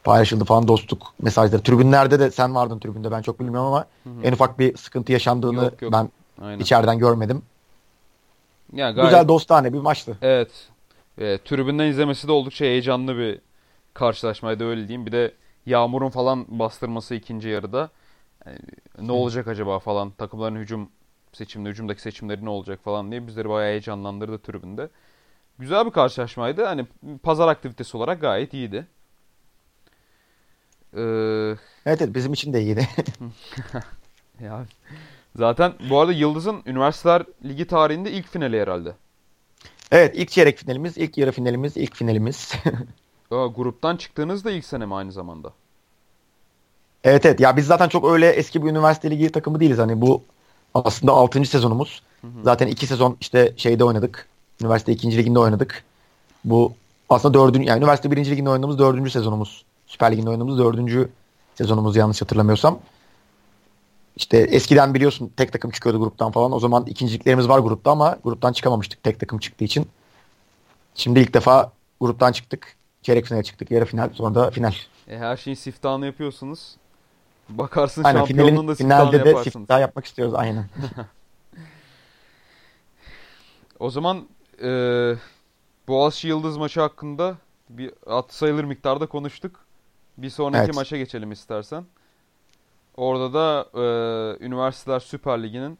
[0.04, 1.62] paylaşıldı falan dostluk mesajları.
[1.62, 4.22] Tribünlerde de sen vardın tribünde ben çok bilmiyorum ama hı hı.
[4.24, 5.92] en ufak bir sıkıntı yaşandığını yok, yok.
[5.92, 6.10] ben
[6.42, 6.58] Aynen.
[6.58, 7.42] içeriden görmedim.
[8.72, 9.10] Ya gayet...
[9.10, 10.18] Güzel dostane bir maçtı.
[10.22, 10.50] Evet.
[11.18, 13.40] E, tribünden izlemesi de oldukça heyecanlı bir
[13.94, 15.06] karşılaşmaydı öyle diyeyim.
[15.06, 15.34] Bir de
[15.66, 17.90] yağmurun falan bastırması ikinci yarıda.
[18.46, 18.58] Yani
[19.00, 20.88] ne olacak acaba falan takımların hücum
[21.32, 24.88] seçimde, hücumdaki seçimleri ne olacak falan diye bizleri bayağı heyecanlandırdı tribünde.
[25.58, 26.64] Güzel bir karşılaşmaydı.
[26.64, 26.86] Hani
[27.22, 28.86] pazar aktivitesi olarak gayet iyiydi.
[30.94, 31.00] Ee...
[31.86, 32.88] Evet, evet bizim için de iyiydi.
[34.40, 34.66] ya
[35.36, 38.94] zaten bu arada Yıldız'ın Üniversiteler Ligi tarihinde ilk finali herhalde.
[39.90, 42.52] Evet ilk çeyrek finalimiz, ilk yarı finalimiz, ilk finalimiz.
[43.30, 45.52] Aa, gruptan çıktığınız da ilk sene mi aynı zamanda?
[47.04, 49.78] Evet evet ya biz zaten çok öyle eski bir üniversite ligi takımı değiliz.
[49.78, 50.22] Hani bu
[50.84, 51.44] aslında 6.
[51.44, 52.02] sezonumuz.
[52.20, 52.30] Hı hı.
[52.44, 54.28] Zaten 2 sezon işte şeyde oynadık.
[54.62, 55.16] Üniversite 2.
[55.16, 55.84] liginde oynadık.
[56.44, 56.72] Bu
[57.08, 57.56] aslında 4.
[57.66, 58.16] yani üniversite 1.
[58.30, 59.12] liginde oynadığımız 4.
[59.12, 59.64] sezonumuz.
[59.86, 61.08] Süper Lig'inde oynadığımız 4.
[61.54, 62.78] sezonumuz yanlış hatırlamıyorsam.
[64.16, 66.52] İşte eskiden biliyorsun tek takım çıkıyordu gruptan falan.
[66.52, 69.86] O zaman ikinciliklerimiz var grupta ama gruptan çıkamamıştık tek takım çıktığı için.
[70.94, 72.76] Şimdi ilk defa gruptan çıktık.
[73.02, 73.70] Çeyrek finale çıktık.
[73.70, 74.74] Yarı final sonra da final.
[75.08, 76.76] E, her şeyin siftahını yapıyorsunuz.
[77.48, 80.66] Bakarsın aynen, şampiyonluğun da finalde de siftah yapmak istiyoruz aynen.
[83.78, 84.28] o zaman
[84.62, 84.70] e,
[85.88, 87.36] Boğaziçi Yıldız maçı hakkında
[87.70, 89.64] bir at sayılır miktarda konuştuk.
[90.18, 90.74] Bir sonraki evet.
[90.74, 91.84] maça geçelim istersen.
[92.96, 95.78] Orada da e, Üniversiteler Süper Ligi'nin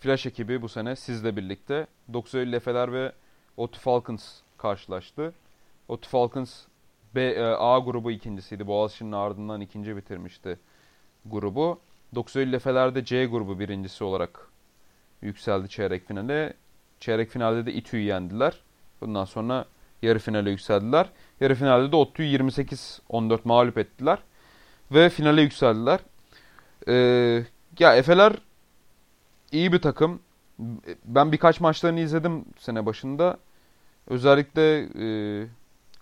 [0.00, 3.12] Flash ekibi bu sene sizle birlikte 9 Eylül Efeler ve
[3.56, 5.32] OTU Falcons karşılaştı.
[5.88, 6.62] OTU Falcons
[7.14, 8.66] B, e, A grubu ikincisiydi.
[8.66, 10.58] Boğaziçi'nin ardından ikinci bitirmişti
[11.26, 11.80] grubu.
[12.14, 14.48] 9 Eylül Efeler de C grubu birincisi olarak
[15.22, 16.54] yükseldi çeyrek finale.
[17.00, 18.60] Çeyrek finalde de İTÜ'yü yendiler.
[19.00, 19.64] Bundan sonra
[20.02, 21.10] yarı finale yükseldiler.
[21.40, 24.18] Yarı finalde de ODTÜ'yü 28-14 mağlup ettiler.
[24.92, 26.00] Ve finale yükseldiler.
[26.88, 27.44] Ee,
[27.78, 28.32] ya Efeler
[29.52, 30.20] iyi bir takım.
[31.04, 33.38] Ben birkaç maçlarını izledim sene başında.
[34.06, 35.46] Özellikle e,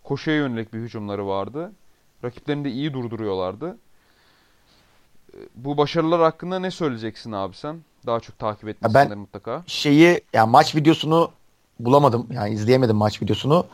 [0.05, 1.73] koşuya yönelik bir hücumları vardı.
[2.25, 3.77] Rakiplerini de iyi durduruyorlardı.
[5.55, 7.77] Bu başarılar hakkında ne söyleyeceksin abi sen?
[8.07, 9.63] Daha çok takip etmişsindir ben mutlaka.
[9.67, 11.31] Şeyi yani maç videosunu
[11.81, 12.27] bulamadım.
[12.33, 13.67] Yani izleyemedim maç videosunu.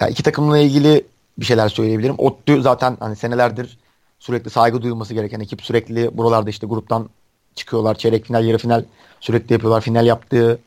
[0.00, 1.06] Yani iki takımla ilgili
[1.38, 2.14] bir şeyler söyleyebilirim.
[2.18, 3.78] ODTÜ zaten hani senelerdir
[4.18, 5.62] sürekli saygı duyulması gereken ekip.
[5.62, 7.08] Sürekli buralarda işte gruptan
[7.54, 7.94] çıkıyorlar.
[7.94, 8.84] Çeyrek final, yarı final
[9.20, 9.80] sürekli yapıyorlar.
[9.80, 10.58] Final yaptığı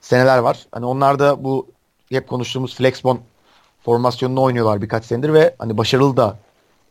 [0.00, 0.66] seneler var.
[0.72, 1.66] Hani onlar da bu
[2.08, 3.18] hep konuştuğumuz Flexbone
[3.84, 6.38] formasyonunu oynuyorlar birkaç senedir ve hani başarılı da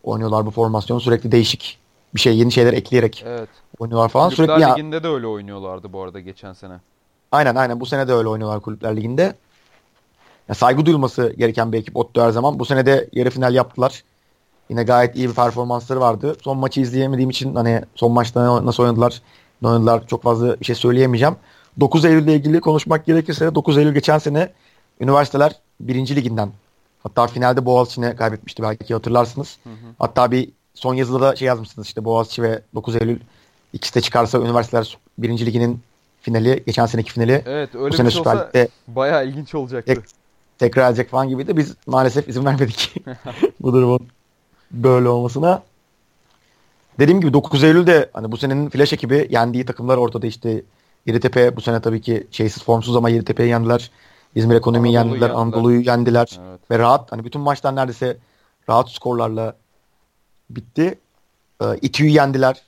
[0.04, 1.02] oynuyorlar bu formasyonu.
[1.02, 1.83] Sürekli değişik
[2.15, 3.49] bir şey, yeni şeyler ekleyerek evet.
[3.80, 4.30] oynuyorlar falan.
[4.30, 5.04] Kulüpler sürekli Ligi'nde ya...
[5.04, 6.73] de öyle oynuyorlardı bu arada geçen sene.
[7.32, 9.36] Aynen aynen bu sene de öyle oynuyorlar Kulüpler Ligi'nde.
[10.49, 12.60] Ya saygı duyulması gereken bir ekip ODTÜ her zaman.
[12.60, 14.04] Bu sene de yarı final yaptılar.
[14.69, 16.36] Yine gayet iyi bir performansları vardı.
[16.43, 19.21] Son maçı izleyemediğim için hani son maçta nasıl oynadılar,
[19.62, 21.36] ne oynadılar çok fazla bir şey söyleyemeyeceğim.
[21.80, 24.54] 9 Eylül ile ilgili konuşmak gerekirse 9 Eylül geçen sene
[24.99, 26.15] üniversiteler 1.
[26.15, 26.52] liginden
[27.04, 29.58] hatta finalde Boğaziçi'ne kaybetmişti belki hatırlarsınız.
[29.63, 29.73] Hı hı.
[29.99, 33.19] Hatta bir son yazıda da şey yazmışsınız işte Boğaziçi ve 9 Eylül
[33.73, 35.45] ikisi de çıkarsa üniversiteler 1.
[35.45, 35.81] liginin
[36.21, 37.43] finali, geçen seneki finali.
[37.45, 39.95] Evet öyle bu sene bir şey olsa Lig'de bayağı ilginç olacaktı.
[39.95, 40.03] Tek,
[40.57, 42.95] tekrar edecek falan gibi de biz maalesef izin vermedik
[43.59, 44.07] bu durumun
[44.71, 45.63] böyle olmasına.
[46.99, 50.63] Dediğim gibi 9 Eylül'de hani bu senenin flash ekibi yendiği takımlar ortada işte
[51.05, 53.91] Yeditepe bu sene tabii ki şeysiz formsuz ama Yeditepe'yi yendiler.
[54.36, 56.71] İzmir Ekonomi'yi Anadolu yendiler, Anadolu'yu yendiler evet.
[56.71, 58.17] ve rahat hani bütün maçlar neredeyse
[58.69, 59.55] rahat skorlarla
[60.56, 61.00] bitti.
[61.62, 62.62] Ee, İTÜ'yü yendiler.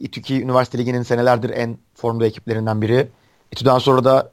[0.00, 3.08] İTÜ ki üniversite liginin senelerdir en formda ekiplerinden biri.
[3.52, 4.32] İTÜ'den sonra da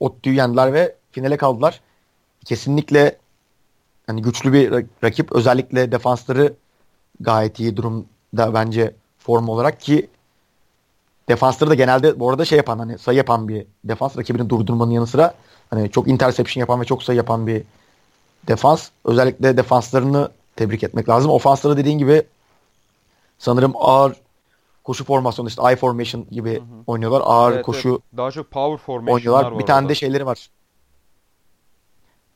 [0.00, 1.80] ODTÜ'yü yendiler ve finale kaldılar.
[2.44, 3.18] Kesinlikle
[4.06, 5.32] hani güçlü bir rakip.
[5.32, 6.54] Özellikle defansları
[7.20, 10.08] gayet iyi durumda bence form olarak ki
[11.28, 15.06] defansları da genelde bu arada şey yapan hani sayı yapan bir defans rakibini durdurmanın yanı
[15.06, 15.34] sıra
[15.70, 17.62] hani çok interception yapan ve çok sayı yapan bir
[18.48, 18.88] defans.
[19.04, 21.30] Özellikle defanslarını tebrik etmek lazım.
[21.30, 22.22] Ofansları dediğin gibi
[23.38, 24.16] sanırım ağır
[24.84, 26.64] koşu formasyonu işte I formation gibi hı hı.
[26.86, 27.22] oynuyorlar.
[27.24, 28.16] Ağır evet, koşu evet.
[28.16, 29.58] daha çok power formation oynuyorlar.
[29.58, 29.88] Bir tane orada.
[29.88, 30.50] de şeyleri var.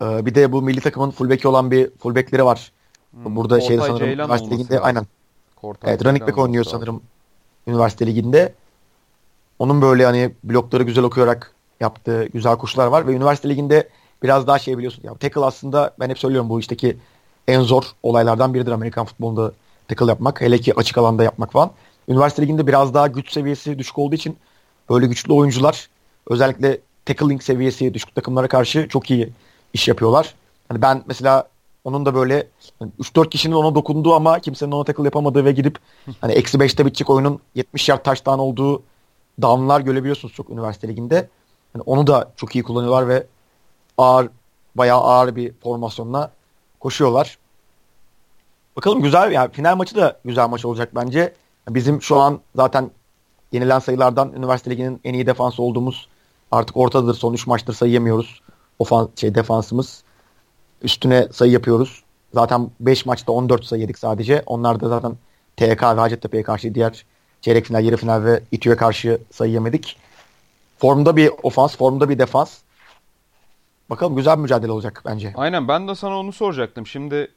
[0.03, 2.73] Ee, bir de bu milli takımın fullback'i olan bir fullback'leri var.
[3.11, 5.07] Hmm, Burada şey sanırım üniversite liginde aynen.
[5.57, 7.03] Kortay evet running back oynuyor sanırım
[7.67, 8.55] üniversite liginde.
[9.59, 13.89] Onun böyle hani blokları güzel okuyarak yaptığı güzel koşular var ve üniversite liginde
[14.23, 15.03] biraz daha şey biliyorsun.
[15.05, 16.97] Ya tackle aslında ben hep söylüyorum bu işteki
[17.49, 19.53] en zor olaylardan biridir Amerikan futbolunda
[19.89, 20.41] tackle yapmak.
[20.41, 21.71] Hele ki açık alanda yapmak falan.
[22.09, 24.37] Üniversite liginde biraz daha güç seviyesi düşük olduğu için
[24.91, 25.89] böyle güçlü oyuncular
[26.31, 29.33] özellikle tackling seviyesi düşük takımlara karşı çok iyi
[29.73, 30.35] iş yapıyorlar.
[30.69, 31.49] Hani ben mesela
[31.85, 32.47] onun da böyle
[32.79, 35.79] hani 3-4 kişinin ona dokunduğu ama kimsenin ona tackle yapamadığı ve gidip
[36.21, 38.83] hani eksi 5'te bitecek oyunun 70 yard taştan olduğu
[39.43, 41.29] downlar görebiliyorsunuz çok üniversite liginde.
[41.75, 43.27] Yani onu da çok iyi kullanıyorlar ve
[43.99, 44.29] ağır
[44.75, 46.31] bayağı ağır bir formasyonla
[46.87, 47.39] koşuyorlar.
[48.77, 51.35] Bakalım güzel yani final maçı da güzel maç olacak bence.
[51.69, 52.91] Bizim şu an zaten
[53.53, 56.09] yenilen sayılardan üniversite liginin en iyi defansı olduğumuz
[56.53, 57.15] artık ortadır.
[57.15, 58.41] Son 3 maçtır sayı yemiyoruz.
[58.79, 60.03] Ofans şey defansımız.
[60.83, 62.03] Üstüne sayı yapıyoruz.
[62.35, 64.43] Zaten 5 maçta 14 sayı yedik sadece.
[64.47, 65.13] Onlar da zaten
[65.57, 67.05] TK ve Hacettepe'ye karşı diğer
[67.41, 69.97] çeyrek final, yarı final ve İTÜ'ye karşı sayı yemedik.
[70.79, 72.59] Formda bir ofans, formda bir defans.
[73.91, 75.33] Bakalım güzel mücadele olacak bence.
[75.37, 76.87] Aynen ben de sana onu soracaktım.
[76.87, 77.31] Şimdi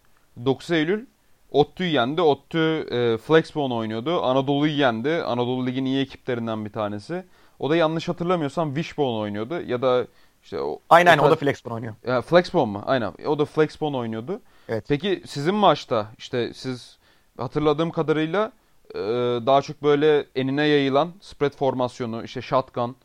[0.46, 1.06] 9 Eylül
[1.52, 2.22] ODTÜ'yü yendi.
[2.22, 4.22] ODTÜ e, Flexbone oynuyordu.
[4.22, 5.10] Anadolu'yu yendi.
[5.10, 7.26] Anadolu Lig'in iyi ekiplerinden bir tanesi.
[7.60, 9.62] O da yanlış hatırlamıyorsam Wishbone oynuyordu.
[9.62, 10.08] Ya da
[10.44, 11.96] işte o, Aynen o, o da Flexbone oynuyor.
[12.08, 12.84] Ya, Flexbone mu?
[12.86, 13.14] Aynen.
[13.28, 14.42] O da Flexbone oynuyordu.
[14.70, 14.86] Evet.
[14.88, 16.98] Peki sizin maçta işte siz
[17.38, 18.52] hatırladığım kadarıyla
[18.96, 19.00] e,
[19.46, 22.96] daha çok böyle enine yayılan spread formasyonu, işte shotgun,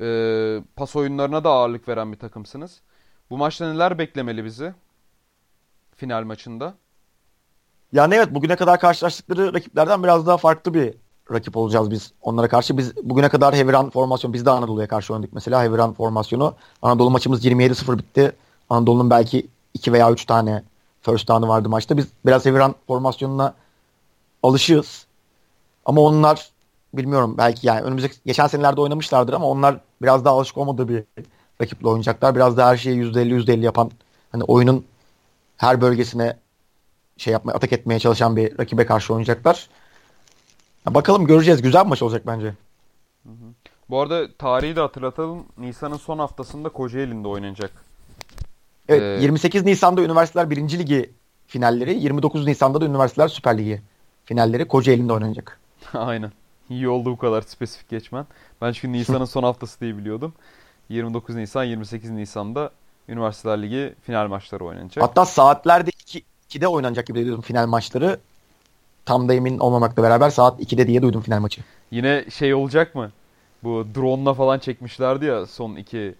[0.00, 2.80] e, pas oyunlarına da ağırlık veren bir takımsınız.
[3.30, 4.74] Bu maçta neler beklemeli bizi?
[5.96, 6.74] Final maçında.
[7.92, 10.94] Yani evet bugüne kadar karşılaştıkları rakiplerden biraz daha farklı bir
[11.32, 12.78] rakip olacağız biz onlara karşı.
[12.78, 16.54] Biz bugüne kadar Heviran formasyon biz de Anadolu'ya karşı oynadık mesela Heviran formasyonu.
[16.82, 18.32] Anadolu maçımız 27-0 bitti.
[18.70, 20.62] Anadolu'nun belki 2 veya 3 tane
[21.02, 21.96] first down'ı vardı maçta.
[21.96, 23.54] Biz biraz Heviran formasyonuna
[24.42, 25.06] alışığız.
[25.84, 26.50] Ama onlar
[26.96, 31.04] bilmiyorum belki yani önümüzdeki geçen senelerde oynamışlardır ama onlar biraz daha alışık olmadığı bir
[31.60, 32.34] rakiple oynayacaklar.
[32.34, 33.90] Biraz daha her şeyi %50 %50 yapan
[34.32, 34.84] hani oyunun
[35.56, 36.36] her bölgesine
[37.16, 39.68] şey yapmaya, atak etmeye çalışan bir rakibe karşı oynayacaklar.
[40.86, 41.62] Ya bakalım göreceğiz.
[41.62, 42.54] Güzel bir maç olacak bence.
[43.90, 45.46] Bu arada tarihi de hatırlatalım.
[45.58, 47.70] Nisan'ın son haftasında Kocaeli'nde oynanacak.
[48.88, 50.56] Evet, Ee, 28 Nisan'da Üniversiteler 1.
[50.78, 51.10] Ligi
[51.46, 53.82] finalleri, 29 Nisan'da da Üniversiteler Süper Ligi
[54.24, 55.60] finalleri Kocaeli'nde oynanacak.
[55.94, 56.32] Aynen.
[56.70, 58.26] İyi oldu bu kadar spesifik geçmen.
[58.62, 60.32] Ben çünkü Nisan'ın son haftası diye biliyordum.
[60.88, 62.70] 29 Nisan, 28 Nisan'da
[63.08, 65.04] Üniversiteler Ligi final maçları oynanacak.
[65.04, 68.20] Hatta saatlerde 2, 2'de oynanacak gibi duydum final maçları.
[69.06, 71.62] Tam da emin olmamakla beraber saat 2'de diye duydum final maçı.
[71.90, 73.10] Yine şey olacak mı?
[73.62, 76.14] Bu drone'la falan çekmişlerdi ya son iki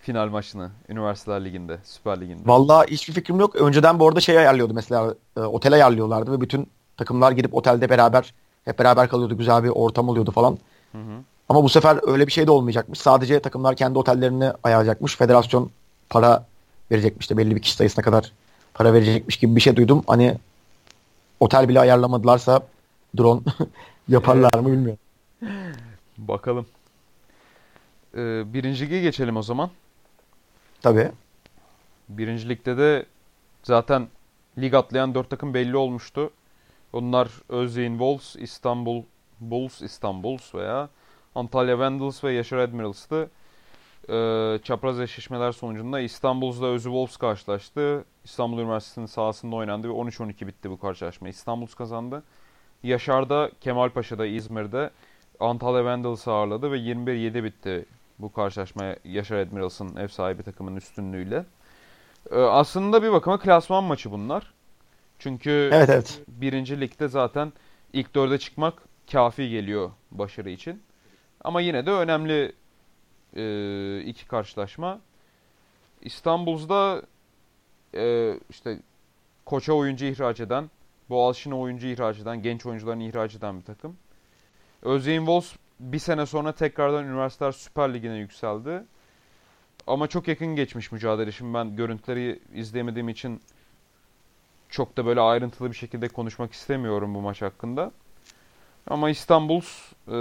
[0.00, 2.42] final maçını Üniversiteler Ligi'nde, Süper Ligi'nde.
[2.46, 3.56] Vallahi hiçbir fikrim yok.
[3.56, 8.34] Önceden bu arada şey ayarlıyordu mesela e, otel ayarlıyorlardı ve bütün takımlar gidip otelde beraber
[8.66, 9.38] hep beraber kalıyordu.
[9.38, 10.58] Güzel bir ortam oluyordu falan.
[10.92, 11.22] Hı hı.
[11.48, 12.98] Ama bu sefer öyle bir şey de olmayacakmış.
[12.98, 15.16] Sadece takımlar kendi otellerini ayarlayacakmış.
[15.16, 15.70] Federasyon
[16.10, 16.46] para
[16.90, 18.32] verecekmiş de belli bir kişi sayısına kadar
[18.74, 20.04] para verecekmiş gibi bir şey duydum.
[20.06, 20.38] Hani
[21.40, 22.60] otel bile ayarlamadılarsa
[23.18, 23.40] drone
[24.08, 24.98] yaparlar mı bilmiyorum.
[26.18, 26.66] Bakalım.
[28.14, 29.70] Ee, birinci lige geçelim o zaman.
[30.82, 31.10] Tabii.
[32.08, 33.06] Birinci ligde de
[33.62, 34.08] zaten
[34.58, 36.30] lig atlayan dört takım belli olmuştu.
[36.96, 39.02] Onlar Özyeğin Wolves, İstanbul
[39.40, 40.88] Bulls, İstanbuls veya
[41.34, 43.30] Antalya Vandals ve Yaşar Admirals'tı.
[44.08, 48.04] Ee, çapraz eşleşmeler sonucunda İstanbul'da Özü Wolves karşılaştı.
[48.24, 51.28] İstanbul Üniversitesi'nin sahasında oynandı ve 13-12 bitti bu karşılaşma.
[51.28, 52.22] İstanbul kazandı.
[52.82, 54.90] Yaşar'da Kemalpaşa'da İzmir'de
[55.40, 57.84] Antalya Vandals'ı ağırladı ve 21-7 bitti
[58.18, 61.44] bu karşılaşma Yaşar Admirals'ın ev sahibi takımın üstünlüğüyle.
[62.30, 64.55] Ee, aslında bir bakıma klasman maçı bunlar.
[65.18, 66.22] Çünkü Evet evet.
[66.28, 67.52] birinci ligde zaten
[67.92, 70.82] ilk dörde çıkmak kafi geliyor başarı için.
[71.40, 72.52] Ama yine de önemli
[73.36, 75.00] e, iki karşılaşma.
[76.02, 77.02] İstanbul'da
[77.94, 78.78] e, işte
[79.44, 80.70] koça oyuncu ihraç eden,
[81.10, 83.96] Boğaziçi'ne oyuncu ihraç eden, genç oyuncularını ihraç eden bir takım.
[84.82, 88.82] Özyeğin Wolves bir sene sonra tekrardan Üniversiteler Süper Ligi'ne yükseldi.
[89.86, 91.32] Ama çok yakın geçmiş mücadele.
[91.32, 93.40] Şimdi ben görüntüleri izleyemediğim için
[94.68, 97.90] çok da böyle ayrıntılı bir şekilde konuşmak istemiyorum bu maç hakkında.
[98.90, 99.60] Ama İstanbul
[100.08, 100.18] e,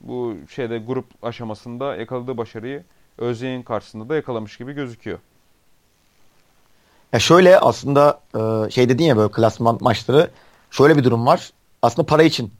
[0.00, 2.84] bu şeyde grup aşamasında yakaladığı başarıyı
[3.18, 5.18] Özyeğin karşısında da yakalamış gibi gözüküyor.
[7.12, 10.30] Ya şöyle aslında e, şey dedin ya böyle klasman maçları
[10.70, 11.50] şöyle bir durum var.
[11.82, 12.52] Aslında para için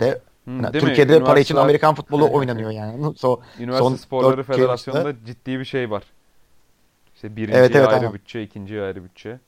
[0.00, 0.72] de Hı, yani mi?
[0.72, 3.14] Türkiye'de para için Amerikan futbolu oynanıyor yani.
[3.16, 6.02] So, Üniversite son Sporları Federasyonu'nda ciddi bir şey var.
[7.22, 8.12] İşte birinciye Evet, evet, ayrı aynen.
[8.14, 9.38] bütçe, ikinciye ayrı bütçe.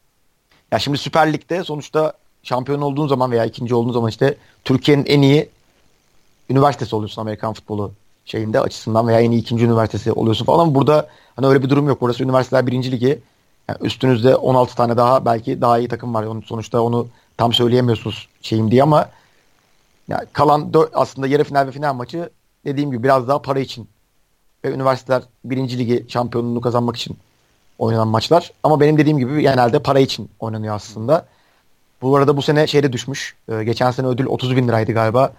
[0.73, 4.35] Ya şimdi Süper Lig'de sonuçta şampiyon olduğun zaman veya ikinci olduğun zaman işte
[4.65, 5.49] Türkiye'nin en iyi
[6.51, 7.93] üniversitesi oluyorsun Amerikan futbolu
[8.25, 11.89] şeyinde açısından veya en iyi ikinci üniversitesi oluyorsun falan ama burada hani öyle bir durum
[11.89, 12.01] yok.
[12.01, 13.21] Burası üniversiteler birinci ligi.
[13.69, 16.23] Yani üstünüzde 16 tane daha belki daha iyi takım var.
[16.25, 17.07] Onun sonuçta onu
[17.37, 19.09] tam söyleyemiyorsunuz şeyim diye ama
[20.09, 22.31] yani kalan dö- aslında yarı final ve final maçı
[22.65, 23.89] dediğim gibi biraz daha para için
[24.65, 27.17] ve üniversiteler birinci ligi şampiyonluğunu kazanmak için
[27.79, 28.53] oynanan maçlar.
[28.63, 31.27] Ama benim dediğim gibi genelde para için oynanıyor aslında.
[32.03, 33.37] Bu arada bu sene şeyde düşmüş.
[33.49, 35.33] Ee, geçen sene ödül 30 bin liraydı galiba.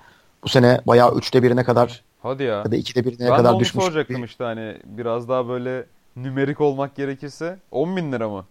[0.43, 2.55] Bu sene bayağı üçte birine kadar Hadi ya.
[2.55, 3.85] ya da ikide birine Ben de kadar onu düşmüş.
[3.85, 8.45] soracaktım işte hani biraz daha böyle nümerik olmak gerekirse 10 bin lira mı?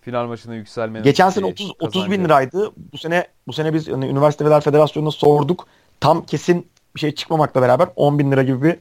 [0.00, 2.72] Final maçına yükselmenin Geçen sene 30 30 bin liraydı.
[2.92, 5.66] Bu sene bu sene biz yani Üniversiteler Federasyonu'na sorduk.
[6.00, 8.76] Tam kesin bir şey çıkmamakla beraber 10 bin lira gibi bir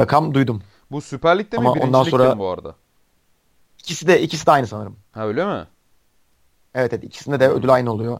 [0.00, 0.62] rakam duydum.
[0.90, 1.64] Bu Süper Lig'de mi?
[1.64, 2.34] Birinci ondan sonra...
[2.34, 2.74] mi bu arada?
[3.86, 4.96] İkisi de ikisi de aynı sanırım.
[5.12, 5.66] Ha öyle mi?
[6.74, 8.18] Evet evet ikisinde de ödül aynı oluyor.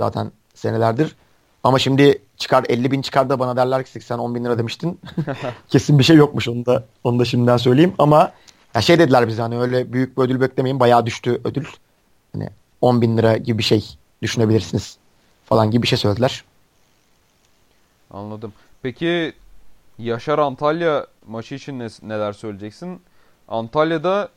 [0.00, 1.16] Zaten senelerdir.
[1.64, 5.00] Ama şimdi çıkar 50 bin çıkar da bana derler ki sen 10 bin lira demiştin.
[5.68, 7.94] Kesin bir şey yokmuş onu da onu da şimdiden söyleyeyim.
[7.98, 8.32] Ama
[8.74, 11.66] ya şey dediler bize hani öyle büyük bir ödül beklemeyin bayağı düştü ödül.
[12.32, 14.96] Hani 10 bin lira gibi bir şey düşünebilirsiniz
[15.44, 16.44] falan gibi bir şey söylediler.
[18.10, 18.52] Anladım.
[18.82, 19.32] Peki
[19.98, 23.02] Yaşar Antalya maçı için ne, neler söyleyeceksin?
[23.48, 24.28] Antalya'da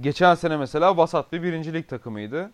[0.00, 2.50] geçen sene mesela vasat bir birincilik takımıydı.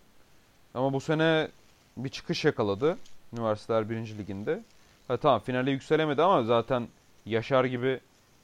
[0.74, 1.48] Ama bu sene
[1.96, 2.98] bir çıkış yakaladı.
[3.32, 4.62] Üniversiteler birinci liginde.
[5.08, 6.88] Ha, tamam finale yükselemedi ama zaten
[7.26, 8.00] Yaşar gibi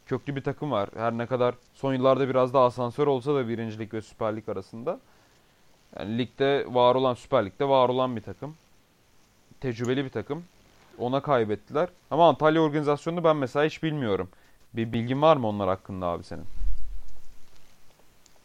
[0.07, 0.89] köklü bir takım var.
[0.95, 5.01] Her ne kadar son yıllarda biraz daha asansör olsa da birincilik ve Süper Lig arasında.
[5.99, 8.57] Yani ligde var olan, Süper Lig'de var olan bir takım.
[9.61, 10.45] Tecrübeli bir takım.
[10.99, 11.89] Ona kaybettiler.
[12.11, 14.29] Ama Antalya organizasyonunu ben mesela hiç bilmiyorum.
[14.75, 16.58] Bir bilgin var mı onlar hakkında abi senin?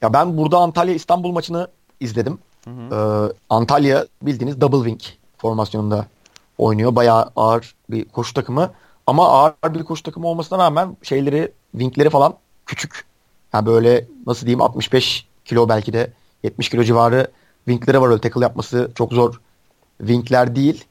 [0.03, 1.67] Ya ben burada Antalya İstanbul maçını
[1.99, 2.39] izledim.
[2.63, 3.29] Hı hı.
[3.29, 5.01] Ee, Antalya bildiğiniz double wing
[5.37, 6.05] formasyonunda
[6.57, 6.95] oynuyor.
[6.95, 8.71] Bayağı ağır bir koşu takımı.
[9.07, 12.33] Ama ağır bir koşu takımı olmasına rağmen şeyleri, wingleri falan
[12.65, 13.05] küçük.
[13.53, 16.13] Yani böyle nasıl diyeyim 65 kilo belki de
[16.43, 17.27] 70 kilo civarı
[17.65, 19.41] wingleri var öyle tackle yapması çok zor
[19.97, 20.85] wingler değil.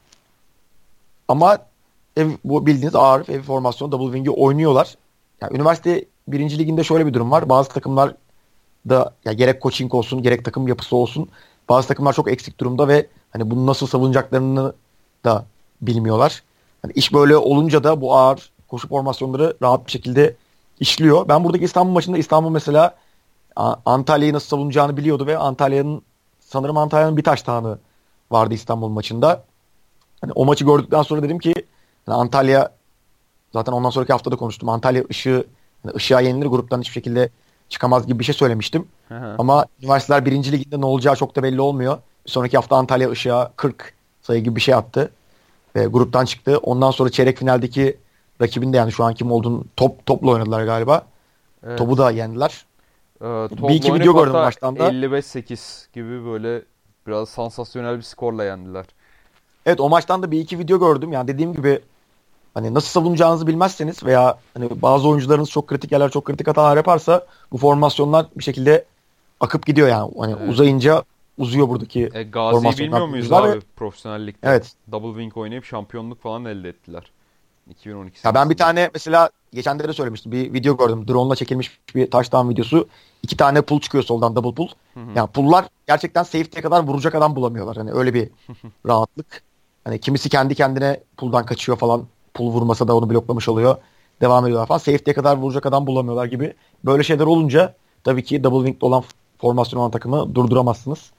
[1.27, 1.57] Ama
[2.17, 4.95] ev, bu bildiğiniz ağır ev formasyonu double wing'i oynuyorlar.
[5.41, 7.49] Yani üniversite birinci liginde şöyle bir durum var.
[7.49, 8.15] Bazı takımlar
[8.89, 11.29] da ya gerek coaching olsun gerek takım yapısı olsun
[11.69, 14.73] bazı takımlar çok eksik durumda ve hani bunu nasıl savunacaklarını
[15.25, 15.45] da
[15.81, 16.43] bilmiyorlar.
[16.81, 20.35] Hani iş böyle olunca da bu ağır koşu formasyonları rahat bir şekilde
[20.79, 21.27] işliyor.
[21.27, 22.95] Ben buradaki İstanbul maçında İstanbul mesela
[23.85, 26.01] Antalya'yı nasıl savunacağını biliyordu ve Antalya'nın
[26.39, 27.77] sanırım Antalya'nın bir taş tağını
[28.31, 29.43] vardı İstanbul maçında.
[30.21, 31.53] Hani o maçı gördükten sonra dedim ki
[32.07, 32.71] yani Antalya
[33.53, 34.69] zaten ondan sonraki haftada konuştum.
[34.69, 35.47] Antalya ışığı
[35.85, 37.29] yani ışığa yenilir gruptan hiçbir şekilde
[37.73, 38.87] çıkamaz gibi bir şey söylemiştim.
[39.09, 41.97] Hı Ama üniversiteler birinci liginde ne olacağı çok da belli olmuyor.
[42.25, 45.11] Sonraki hafta Antalya ışığa 40 sayı gibi bir şey attı.
[45.75, 46.57] Ve gruptan çıktı.
[46.57, 47.97] Ondan sonra çeyrek finaldeki
[48.41, 51.01] rakibinde yani şu an kim olduğunu top, topla oynadılar galiba.
[51.63, 51.77] Evet.
[51.77, 52.65] Topu da yendiler.
[53.21, 53.25] Ee,
[53.69, 54.89] bir iki video gördüm maçtan da.
[54.89, 56.61] 55-8 gibi böyle
[57.07, 58.85] biraz sansasyonel bir skorla yendiler.
[59.65, 61.11] Evet o maçtan da bir iki video gördüm.
[61.11, 61.79] Yani dediğim gibi
[62.53, 67.25] hani nasıl savunacağınızı bilmezseniz veya hani bazı oyuncularınız çok kritik yerler çok kritik hatalar yaparsa
[67.51, 68.85] bu formasyonlar bir şekilde
[69.39, 70.11] akıp gidiyor yani.
[70.19, 70.49] Hani evet.
[70.49, 71.03] uzayınca
[71.37, 73.59] uzuyor buradaki e, Gazi'yi bilmiyor muyuz abi ve...
[73.75, 74.47] profesyonellikte?
[74.47, 74.73] Evet.
[74.91, 77.11] Double wing oynayıp şampiyonluk falan elde ettiler.
[77.69, 80.31] 2012 Ya ben bir tane mesela geçen de söylemiştim.
[80.31, 81.07] Bir video gördüm.
[81.07, 82.87] Drone'la çekilmiş bir touchdown videosu.
[83.23, 84.67] İki tane pull çıkıyor soldan double pull.
[84.93, 85.09] Hı hı.
[85.15, 87.77] Yani pull'lar gerçekten safety'ye kadar vuracak adam bulamıyorlar.
[87.77, 88.29] Hani öyle bir
[88.87, 89.43] rahatlık.
[89.83, 92.07] Hani kimisi kendi kendine pull'dan kaçıyor falan.
[92.33, 93.77] Pull vurmasa da onu bloklamış oluyor.
[94.21, 94.77] Devam ediyorlar falan.
[94.77, 96.53] Safety'ye kadar vuracak adam bulamıyorlar gibi.
[96.85, 99.03] Böyle şeyler olunca tabii ki double wing'de olan
[99.37, 101.11] formasyon olan takımı durduramazsınız.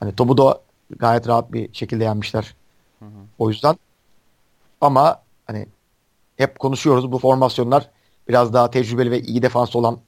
[0.00, 2.54] Hani topu da gayet rahat bir şekilde yenmişler.
[2.98, 3.10] Hı hı.
[3.38, 3.76] O yüzden
[4.80, 5.66] ama hani
[6.36, 7.90] hep konuşuyoruz bu formasyonlar
[8.28, 9.98] biraz daha tecrübeli ve iyi defans olan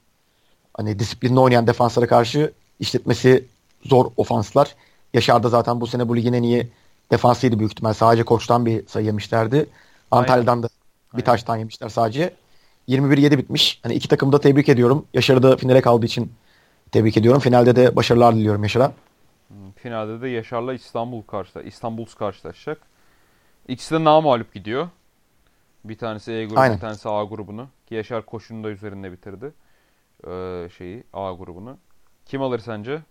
[0.73, 3.45] hani disiplinli oynayan defanslara karşı işletmesi
[3.85, 4.75] zor ofanslar.
[5.13, 6.71] Yaşar da zaten bu sene bu ligin en iyi
[7.11, 7.93] defansıydı büyük ihtimal.
[7.93, 9.69] Sadece koçtan bir sayı yemişlerdi.
[10.11, 10.67] Antalya'dan da
[11.13, 11.25] bir Aynen.
[11.25, 12.33] taştan yemişler sadece.
[12.87, 13.79] 21-7 bitmiş.
[13.83, 15.05] Hani iki takımı da tebrik ediyorum.
[15.13, 16.31] Yaşar'ı da finale kaldığı için
[16.91, 17.41] tebrik ediyorum.
[17.41, 18.91] Finalde de başarılar diliyorum Yaşar'a.
[19.47, 22.81] Hmm, finalde de Yaşar'la İstanbul karşı İstanbul karşılaşacak.
[23.67, 24.89] İkisi de namalüp gidiyor.
[25.85, 26.75] Bir tanesi E grubu, Aynen.
[26.75, 27.67] bir tanesi A grubunu.
[27.89, 29.51] Ki Yaşar koşunu da üzerinde bitirdi.
[30.27, 31.77] Ee, şeyi A grubunu.
[32.25, 33.01] Kim alır sence?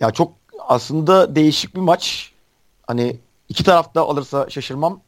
[0.00, 0.32] Ya çok
[0.68, 2.32] aslında değişik bir maç.
[2.86, 3.16] Hani
[3.48, 5.00] iki tarafta alırsa şaşırmam.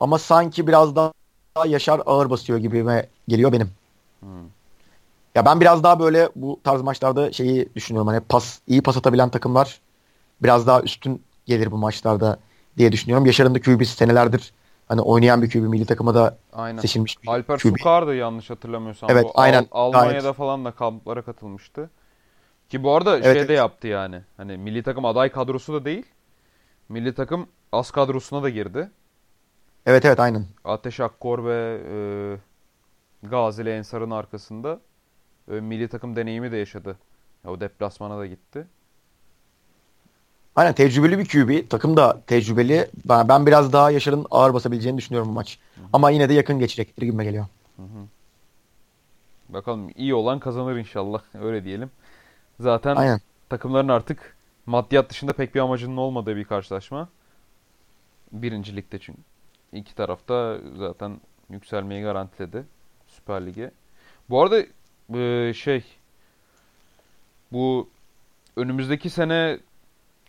[0.00, 1.12] Ama sanki biraz daha
[1.66, 2.84] Yaşar ağır basıyor gibi
[3.28, 3.70] geliyor benim.
[4.20, 4.28] Hmm.
[5.34, 8.08] Ya ben biraz daha böyle bu tarz maçlarda şeyi düşünüyorum.
[8.08, 9.80] Hani pas iyi pas atabilen takımlar
[10.42, 12.38] biraz daha üstün gelir bu maçlarda
[12.78, 13.26] diye düşünüyorum.
[13.26, 14.52] Yaşar'ın da QB'si senelerdir
[14.88, 16.80] hani oynayan bir QB milli takıma da aynen.
[16.80, 17.78] seçilmiş bir Alper QB.
[17.78, 19.10] Sukar da yanlış hatırlamıyorsam.
[19.10, 19.66] Evet, bu aynen.
[19.70, 20.36] Al- Almanya'da Gayet.
[20.36, 21.90] falan da kamplara katılmıştı.
[22.68, 23.56] Ki bu arada evet, şey de evet.
[23.56, 24.22] yaptı yani.
[24.36, 26.06] Hani milli takım aday kadrosu da değil.
[26.88, 28.90] Milli takım az kadrosuna da girdi.
[29.90, 30.46] Evet evet aynen.
[30.64, 31.96] Ateş Akkor ve e,
[33.28, 34.80] Gazili Ensar'ın arkasında
[35.50, 36.98] e, milli takım deneyimi de yaşadı.
[37.46, 38.66] O deplasmana da gitti.
[40.56, 41.70] Aynen tecrübeli bir QB.
[41.70, 42.90] Takım da tecrübeli.
[43.04, 45.58] Ben, ben biraz daha Yaşar'ın ağır basabileceğini düşünüyorum bu maç.
[45.74, 45.84] Hı-hı.
[45.92, 47.46] Ama yine de yakın geçecektir gibi geliyor.
[47.76, 48.06] Hı-hı.
[49.48, 51.22] Bakalım iyi olan kazanır inşallah.
[51.42, 51.90] Öyle diyelim.
[52.60, 53.20] Zaten Aynen.
[53.48, 54.36] takımların artık
[54.66, 57.08] maddiyat dışında pek bir amacının olmadığı bir karşılaşma.
[58.32, 59.20] Birincilikte çünkü.
[59.72, 62.64] İki tarafta zaten yükselmeyi garantiledi
[63.06, 63.70] Süper Lig'e.
[64.30, 64.62] Bu arada
[65.14, 65.84] e, şey
[67.52, 67.88] bu
[68.56, 69.58] önümüzdeki sene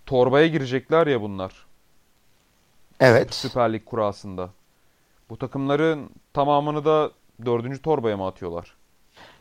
[0.06, 1.66] torbaya girecekler ya bunlar.
[3.00, 3.34] Evet.
[3.34, 4.50] Süper Lig kurasında.
[5.30, 7.12] Bu takımların tamamını da
[7.46, 8.76] dördüncü torbaya mı atıyorlar?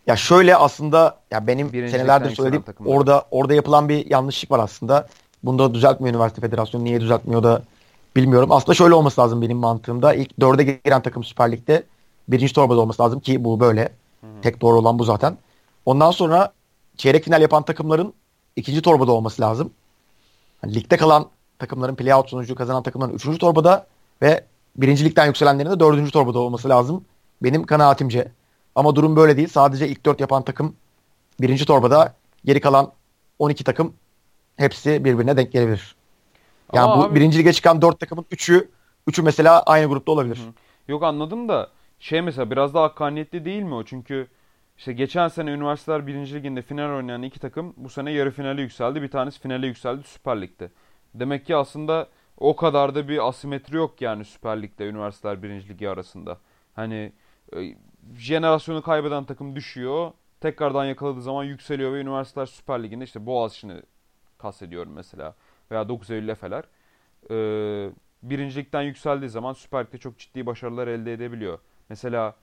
[0.07, 5.09] Ya şöyle aslında ya benim Birincilikten senelerdir söylediğim orada orada yapılan bir yanlışlık var aslında.
[5.43, 6.85] Bunu da düzeltmiyor Üniversite Federasyonu.
[6.85, 7.63] Niye düzeltmiyor da
[8.17, 8.53] bilmiyorum.
[8.53, 10.15] Aslında şöyle olması lazım benim mantığımda.
[10.15, 11.83] İlk dörde giren takım Süper Lig'de
[12.29, 13.93] birinci torbada olması lazım ki bu böyle.
[14.43, 15.39] Tek doğru olan bu zaten.
[15.87, 16.53] Ondan sonra
[16.97, 18.15] çeyrek final yapan takımların
[18.57, 19.71] ikinci torbada olması lazım.
[20.61, 21.27] Hani ligde kalan
[21.59, 23.87] takımların playout sonucu kazanan takımların üçüncü torbada
[24.23, 24.45] ve
[24.77, 27.05] birinci ligden yükselenlerin de dördüncü torbada olması lazım.
[27.43, 28.33] Benim kanaatimce.
[28.75, 29.49] Ama durum böyle değil.
[29.49, 30.77] Sadece ilk dört yapan takım
[31.41, 32.15] birinci torbada.
[32.45, 32.93] Geri kalan
[33.39, 33.93] 12 takım
[34.57, 35.97] hepsi birbirine denk gelebilir.
[36.73, 38.71] Yani Ama bu abi- birinci lige çıkan dört takımın üçü
[39.07, 40.41] üçü mesela aynı grupta olabilir.
[40.89, 43.85] Yok anladım da şey mesela biraz daha hakkaniyetli değil mi o?
[43.85, 44.29] Çünkü
[44.79, 49.03] işte geçen sene üniversiteler birinci liginde final oynayan iki takım bu sene yarı finale yükseldi.
[49.03, 50.71] Bir tanesi finale yükseldi Süper Lig'de.
[51.15, 52.09] Demek ki aslında
[52.39, 56.39] o kadar da bir asimetri yok yani Süper Lig'de üniversiteler birinci ligi arasında.
[56.75, 57.13] Hani
[57.57, 57.77] e,
[58.17, 60.11] jenerasyonu kaybeden takım düşüyor.
[60.41, 63.83] Tekrardan yakaladığı zaman yükseliyor ve üniversiteler Süper Ligi'nde işte Boğaziçi'ni
[64.39, 65.35] kastediyorum mesela.
[65.71, 66.65] Veya 9 Eylül Efeler.
[67.31, 67.91] Ee,
[68.23, 71.59] birincilikten yükseldiği zaman Süper Lig'de çok ciddi başarılar elde edebiliyor.
[71.89, 72.35] Mesela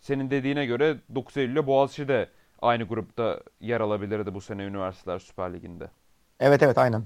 [0.00, 2.28] senin dediğine göre 9 Eylül'le Boğaziçi de
[2.62, 5.90] aynı grupta yer alabilirdi bu sene üniversiteler Süper Ligi'nde.
[6.40, 7.02] Evet evet aynen.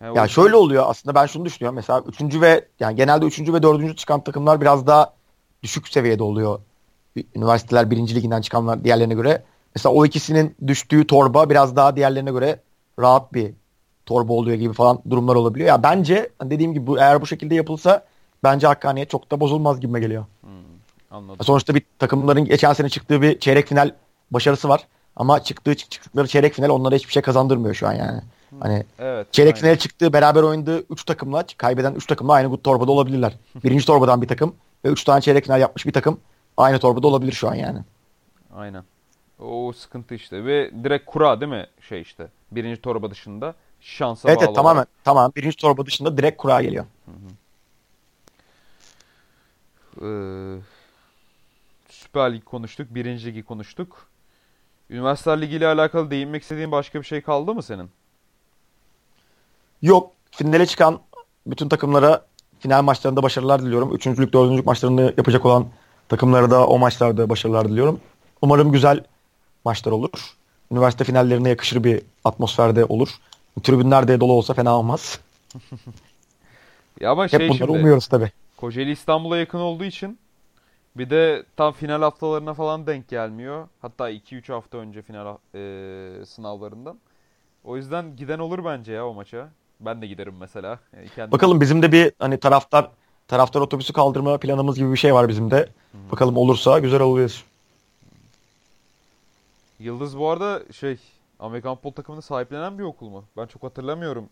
[0.00, 1.76] Yani Ya yüzden- şöyle oluyor aslında ben şunu düşünüyorum.
[1.76, 5.14] Mesela üçüncü ve yani genelde üçüncü ve dördüncü çıkan takımlar biraz daha
[5.62, 6.60] düşük seviyede oluyor.
[7.34, 9.42] Üniversiteler birinci liginden çıkanlar diğerlerine göre.
[9.74, 12.60] Mesela o ikisinin düştüğü torba biraz daha diğerlerine göre
[12.98, 13.52] rahat bir
[14.06, 15.68] torba oluyor gibi falan durumlar olabiliyor.
[15.68, 18.04] Ya bence hani dediğim gibi bu, eğer bu şekilde yapılsa
[18.44, 20.24] bence hakkaniyet çok da bozulmaz gibime geliyor.
[21.10, 21.44] Anladım.
[21.44, 23.90] Sonuçta bir takımların geçen sene çıktığı bir çeyrek final
[24.30, 24.86] başarısı var.
[25.16, 28.20] Ama çıktığı çıktıkları çeyrek final onlara hiçbir şey kazandırmıyor şu an yani.
[28.60, 29.32] Hani Evet.
[29.32, 33.32] Çeyrek finale çıktığı beraber oynadığı 3 takımla kaybeden 3 takımla aynı torbada olabilirler.
[33.64, 36.20] Birinci torbadan bir takım ve 3 tane çeyrek final yapmış bir takım
[36.56, 37.78] aynı torbada olabilir şu an yani.
[38.54, 38.84] Aynen.
[39.38, 42.28] O sıkıntı işte ve direkt kura değil mi şey işte.
[42.52, 43.54] Birinci torba dışında
[43.84, 46.84] şansa Evet, bağlı evet tamamen tamam birinci torba dışında direkt kura geliyor.
[50.02, 50.60] Ee,
[51.88, 52.86] Süper Lig konuştuk.
[52.94, 54.06] Birinci Ligi konuştuk.
[54.90, 57.90] Üniversiteler Ligi ile alakalı değinmek istediğin başka bir şey kaldı mı senin?
[59.82, 61.00] Yok finale çıkan
[61.46, 62.26] bütün takımlara
[62.58, 63.94] final maçlarında başarılar diliyorum.
[63.94, 65.66] Üçüncülük, dördüncülük maçlarını yapacak olan
[66.08, 68.00] takımlara da o maçlarda başarılar diliyorum.
[68.42, 69.04] Umarım güzel
[69.64, 70.36] maçlar olur.
[70.72, 73.08] Üniversite finallerine yakışır bir atmosferde olur.
[73.62, 75.20] Tribünler de dolu olsa fena olmaz.
[77.00, 78.30] Ya ama Hep şey bunları şimdi umuyoruz tabii.
[78.56, 80.18] Kocaeli İstanbul'a yakın olduğu için
[80.96, 83.68] bir de tam final haftalarına falan denk gelmiyor.
[83.82, 85.60] Hatta 2-3 hafta önce final e,
[86.26, 86.98] sınavlarından.
[87.64, 89.48] O yüzden giden olur bence ya o maça.
[89.80, 90.78] Ben de giderim mesela.
[90.96, 92.90] E, kendim- Bakalım bizim de bir hani taraftar
[93.28, 95.68] taraftar otobüsü kaldırma planımız gibi bir şey var bizim de.
[96.12, 97.44] Bakalım olursa güzel olur.
[99.80, 100.96] Yıldız bu arada şey
[101.44, 103.24] Amerikan futbol takımını sahiplenen bir okul mu?
[103.36, 104.28] Ben çok hatırlamıyorum.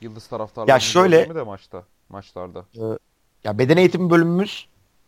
[0.00, 2.64] Yıldız taraftarlarını Ya şöyle- de maçta, maçlarda.
[3.44, 4.66] Ya beden eğitimi bölümümüz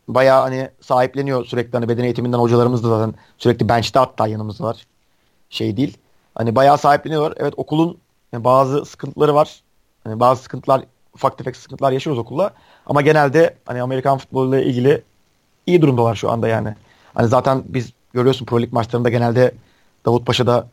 [0.08, 4.86] bayağı hani sahipleniyor sürekli hani beden eğitiminden hocalarımız da zaten sürekli bench'te hatta yanımızda var.
[5.50, 5.98] Şey değil.
[6.34, 7.34] Hani bayağı sahipleniyorlar.
[7.36, 7.98] Evet okulun
[8.32, 9.62] yani bazı sıkıntıları var.
[10.04, 10.84] Hani bazı sıkıntılar
[11.14, 12.52] ufak tefek sıkıntılar yaşıyoruz okulla.
[12.86, 15.02] Ama genelde hani Amerikan futboluyla ilgili
[15.66, 16.74] iyi durumdalar şu anda yani.
[17.14, 19.54] Hani zaten biz görüyorsun Pro Lig maçlarında genelde
[20.06, 20.66] Davutpaşa'da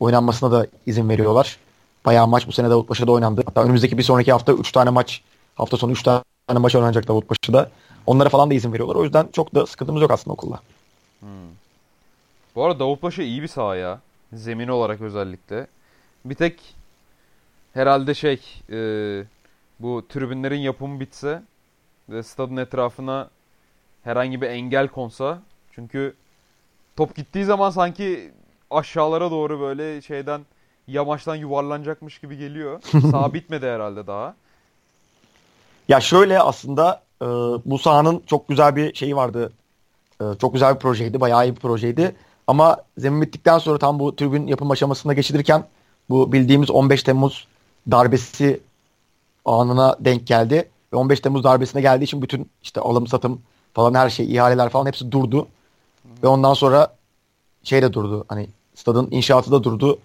[0.00, 1.58] oynanmasına da izin veriyorlar.
[2.04, 3.42] Bayağı maç bu sene Davutpaşa'da oynandı.
[3.46, 5.22] Hatta önümüzdeki bir sonraki hafta 3 tane maç
[5.54, 7.70] hafta sonu 3 tane maç oynanacak Davutpaşa'da.
[8.06, 8.94] Onlara falan da izin veriyorlar.
[8.94, 10.60] O yüzden çok da sıkıntımız yok aslında okulla.
[12.54, 14.00] Bu arada Davutpaşa iyi bir saha ya.
[14.32, 15.66] Zemin olarak özellikle.
[16.24, 16.60] Bir tek
[17.74, 18.40] herhalde şey
[18.70, 18.78] e,
[19.80, 21.42] bu tribünlerin yapımı bitse
[22.08, 23.30] ve stadın etrafına
[24.04, 25.42] herhangi bir engel konsa.
[25.72, 26.14] Çünkü
[26.96, 28.32] top gittiği zaman sanki
[28.70, 30.40] aşağılara doğru böyle şeyden
[30.88, 32.80] yamaçtan yuvarlanacakmış gibi geliyor.
[33.10, 34.34] Saha bitmedi herhalde daha.
[35.88, 37.26] Ya şöyle aslında e,
[37.64, 39.52] bu sahanın çok güzel bir şeyi vardı.
[40.20, 41.20] E, çok güzel bir projeydi.
[41.20, 42.16] Bayağı iyi bir projeydi.
[42.46, 45.64] Ama zemin bittikten sonra tam bu tribün yapım aşamasına geçilirken
[46.10, 47.46] bu bildiğimiz 15 Temmuz
[47.90, 48.60] darbesi
[49.44, 50.68] anına denk geldi.
[50.92, 53.40] Ve 15 Temmuz darbesine geldiği için bütün işte alım satım
[53.74, 55.48] falan her şey ihaleler falan hepsi durdu.
[56.22, 56.96] Ve ondan sonra
[57.62, 58.24] şey de durdu.
[58.28, 59.98] Hani stadın inşaatı da durdu.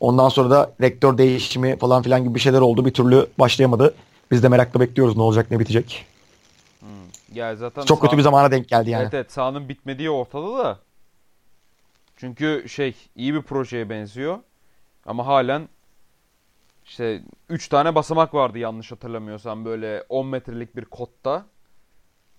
[0.00, 2.84] Ondan sonra da rektör değişimi falan filan gibi bir şeyler oldu.
[2.84, 3.94] Bir türlü başlayamadı.
[4.30, 6.06] Biz de merakla bekliyoruz ne olacak ne bitecek.
[6.80, 6.88] Hmm.
[7.34, 9.02] Ya zaten Çok kötü bir zamana denk geldi yani.
[9.02, 10.78] Evet evet sahanın bitmediği ortada da.
[12.16, 14.38] Çünkü şey iyi bir projeye benziyor.
[15.06, 15.68] Ama halen
[16.84, 21.46] işte 3 tane basamak vardı yanlış hatırlamıyorsam böyle 10 metrelik bir kotta.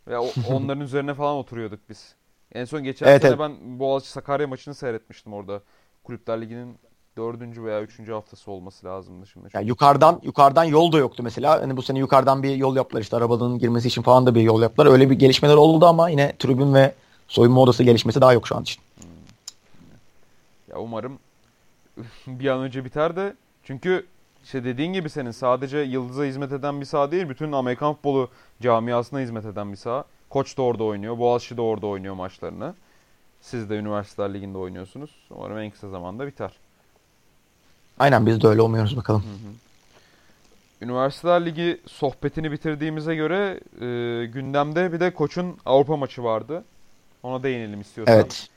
[0.08, 0.18] Ve
[0.50, 2.16] onların üzerine falan oturuyorduk biz.
[2.54, 3.40] En son geçen Evet, sene evet.
[3.40, 5.62] ben Boğaziçi Sakarya maçını seyretmiştim orada.
[6.04, 6.78] Kulüpler Ligi'nin
[7.18, 9.48] dördüncü veya üçüncü haftası olması lazımdı şimdi.
[9.54, 11.62] Yani yukarıdan yukarıdan yol da yoktu mesela.
[11.62, 14.62] Hani bu sene yukarıdan bir yol yaptılar işte arabanın girmesi için falan da bir yol
[14.62, 14.92] yaptılar.
[14.92, 16.94] Öyle bir gelişmeler oldu ama yine tribün ve
[17.28, 18.82] soyunma odası gelişmesi daha yok şu an için.
[20.68, 21.20] Ya umarım
[22.28, 24.06] bir an önce biter de çünkü
[24.44, 28.30] işte dediğin gibi senin sadece Yıldız'a hizmet eden bir saha değil, bütün Amerikan futbolu
[28.62, 30.06] camiasına hizmet eden bir saha.
[30.30, 32.74] Koç da orada oynuyor, Boğaziçi de orada oynuyor maçlarını.
[33.42, 35.12] Siz de Üniversiteler Ligi'nde oynuyorsunuz.
[35.30, 36.52] Umarım en kısa zamanda biter.
[38.00, 39.24] Aynen biz de öyle olmuyoruz bakalım.
[40.82, 46.64] Üniversiteler Ligi sohbetini bitirdiğimize göre e, gündemde bir de Koç'un Avrupa maçı vardı.
[47.24, 48.16] Ona değinelim istiyorsan.
[48.16, 48.48] Evet.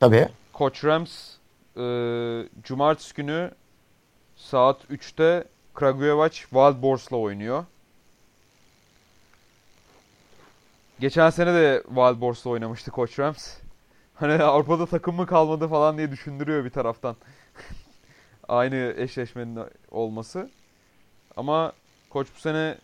[0.00, 0.28] Tabii.
[0.52, 1.30] Koç Rams
[1.76, 1.82] e,
[2.62, 3.50] cumartesi günü
[4.36, 5.44] saat 3'te
[5.74, 7.64] Kragujevac Wild Boars'la oynuyor.
[11.04, 13.56] Geçen sene de Wild Boars'la oynamıştı Koç Rams.
[14.14, 17.16] Hani Avrupa'da takım mı kalmadı falan diye düşündürüyor bir taraftan.
[18.48, 20.50] Aynı eşleşmenin olması.
[21.36, 21.72] Ama
[22.10, 22.78] Koç bu sene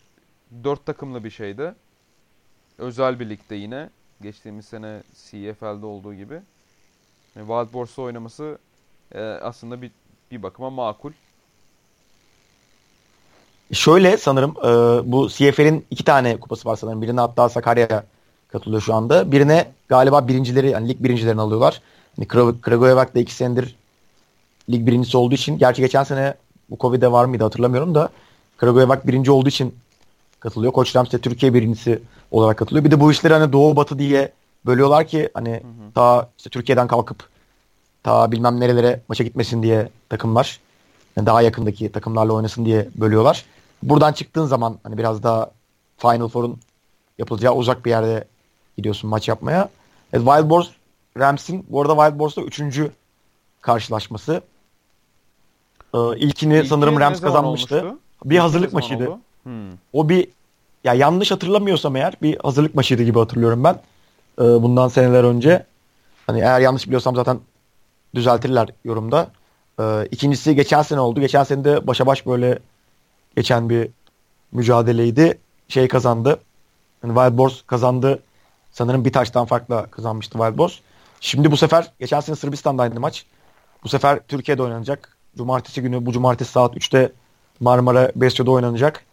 [0.63, 1.75] 4 takımlı bir şeydi.
[2.77, 3.89] Özel bir ligde yine.
[4.21, 6.41] Geçtiğimiz sene CFL'de olduğu gibi.
[7.35, 8.57] Yani Wild Boars'la oynaması
[9.11, 9.91] e, aslında bir,
[10.31, 11.11] bir bakıma makul.
[13.73, 14.67] Şöyle sanırım e,
[15.11, 17.01] bu CFL'in iki tane kupası var sanırım.
[17.01, 18.03] Birine hatta Sakarya
[18.51, 19.31] katılıyor şu anda.
[19.31, 21.81] Birine galiba birincileri yani lig birincilerini alıyorlar.
[22.15, 23.75] Hani Kra- Kragujevac da iki senedir
[24.69, 25.57] lig birincisi olduğu için.
[25.57, 26.33] Gerçi geçen sene
[26.69, 28.09] bu Covid'e var mıydı hatırlamıyorum da
[28.57, 29.75] Kragujevac birinci olduğu için
[30.39, 30.73] katılıyor.
[30.73, 31.99] Koç Rams de Türkiye birincisi
[32.31, 32.85] olarak katılıyor.
[32.85, 34.31] Bir de bu işleri hani doğu batı diye
[34.65, 35.61] bölüyorlar ki hani
[35.95, 37.29] ta işte Türkiye'den kalkıp
[38.03, 40.59] ta bilmem nerelere maça gitmesin diye takımlar.
[41.15, 43.45] Yani daha yakındaki takımlarla oynasın diye bölüyorlar.
[43.83, 45.51] Buradan çıktığın zaman hani biraz daha
[45.97, 46.59] Final Four'un
[47.17, 48.27] yapılacağı uzak bir yerde
[48.77, 49.69] gidiyorsun maç yapmaya.
[50.13, 50.67] Evet, Wild Boars
[51.19, 52.91] Rams'in bu arada Wild Boars'la üçüncü
[53.61, 54.41] karşılaşması.
[55.93, 57.75] Ee, ilkini İlki sanırım Rams kazanmıştı.
[57.79, 57.99] olmuştu?
[58.25, 59.09] Bir İlki hazırlık maçıydı.
[59.09, 59.19] oldu?
[59.43, 59.71] Hmm.
[59.93, 60.27] O bir
[60.83, 63.79] ya yanlış hatırlamıyorsam eğer bir hazırlık maçıydı gibi hatırlıyorum ben.
[64.39, 65.65] Ee, bundan seneler önce.
[66.27, 67.39] Hani eğer yanlış biliyorsam zaten
[68.15, 69.27] düzeltirler yorumda.
[69.79, 71.19] Ee, ikincisi geçen sene oldu.
[71.19, 72.59] Geçen sene de başa baş böyle
[73.35, 73.89] geçen bir
[74.51, 75.37] mücadeleydi.
[75.67, 76.39] Şey kazandı.
[77.03, 78.19] Yani Wild Boars kazandı.
[78.71, 80.73] Sanırım bir taştan farkla kazanmıştı Wild Boars.
[81.19, 83.25] Şimdi bu sefer geçen sene Sırbistan'daydı maç.
[83.83, 85.17] Bu sefer Türkiye'de oynanacak.
[85.37, 87.11] Cumartesi günü bu cumartesi saat 3'te
[87.59, 89.05] Marmara Besyo'da oynanacak.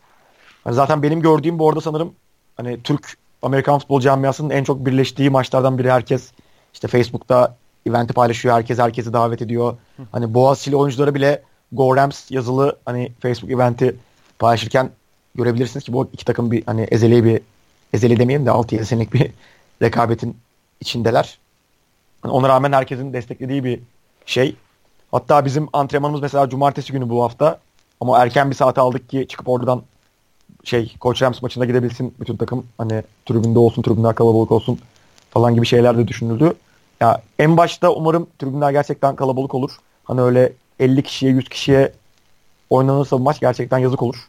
[0.64, 2.14] Hani zaten benim gördüğüm bu arada sanırım
[2.56, 5.90] hani Türk Amerikan futbol camiasının en çok birleştiği maçlardan biri.
[5.90, 6.32] Herkes
[6.74, 7.56] işte Facebook'ta
[7.86, 8.54] eventi paylaşıyor.
[8.54, 9.76] Herkes herkesi davet ediyor.
[10.12, 11.42] Hani Boğaziçi'li oyuncuları bile
[11.72, 13.96] Go Rams yazılı hani Facebook eventi
[14.38, 14.90] paylaşırken
[15.34, 17.40] görebilirsiniz ki bu iki takım bir hani ezeli bir
[17.92, 19.30] ezeli demeyeyim de 6-7 senelik bir
[19.82, 20.36] rekabetin
[20.80, 21.38] içindeler.
[22.22, 23.80] Hani ona rağmen herkesin desteklediği bir
[24.26, 24.56] şey.
[25.10, 27.58] Hatta bizim antrenmanımız mesela cumartesi günü bu hafta.
[28.00, 29.82] Ama erken bir saate aldık ki çıkıp oradan
[30.64, 32.66] şey Koç Rams maçına gidebilsin bütün takım.
[32.78, 34.78] Hani tribünde olsun, tribünler kalabalık olsun
[35.30, 36.52] falan gibi şeyler de düşünüldü.
[37.00, 39.70] Ya en başta umarım tribünler gerçekten kalabalık olur.
[40.04, 41.92] Hani öyle 50 kişiye 100 kişiye
[42.70, 44.28] oynanırsa bu maç gerçekten yazık olur.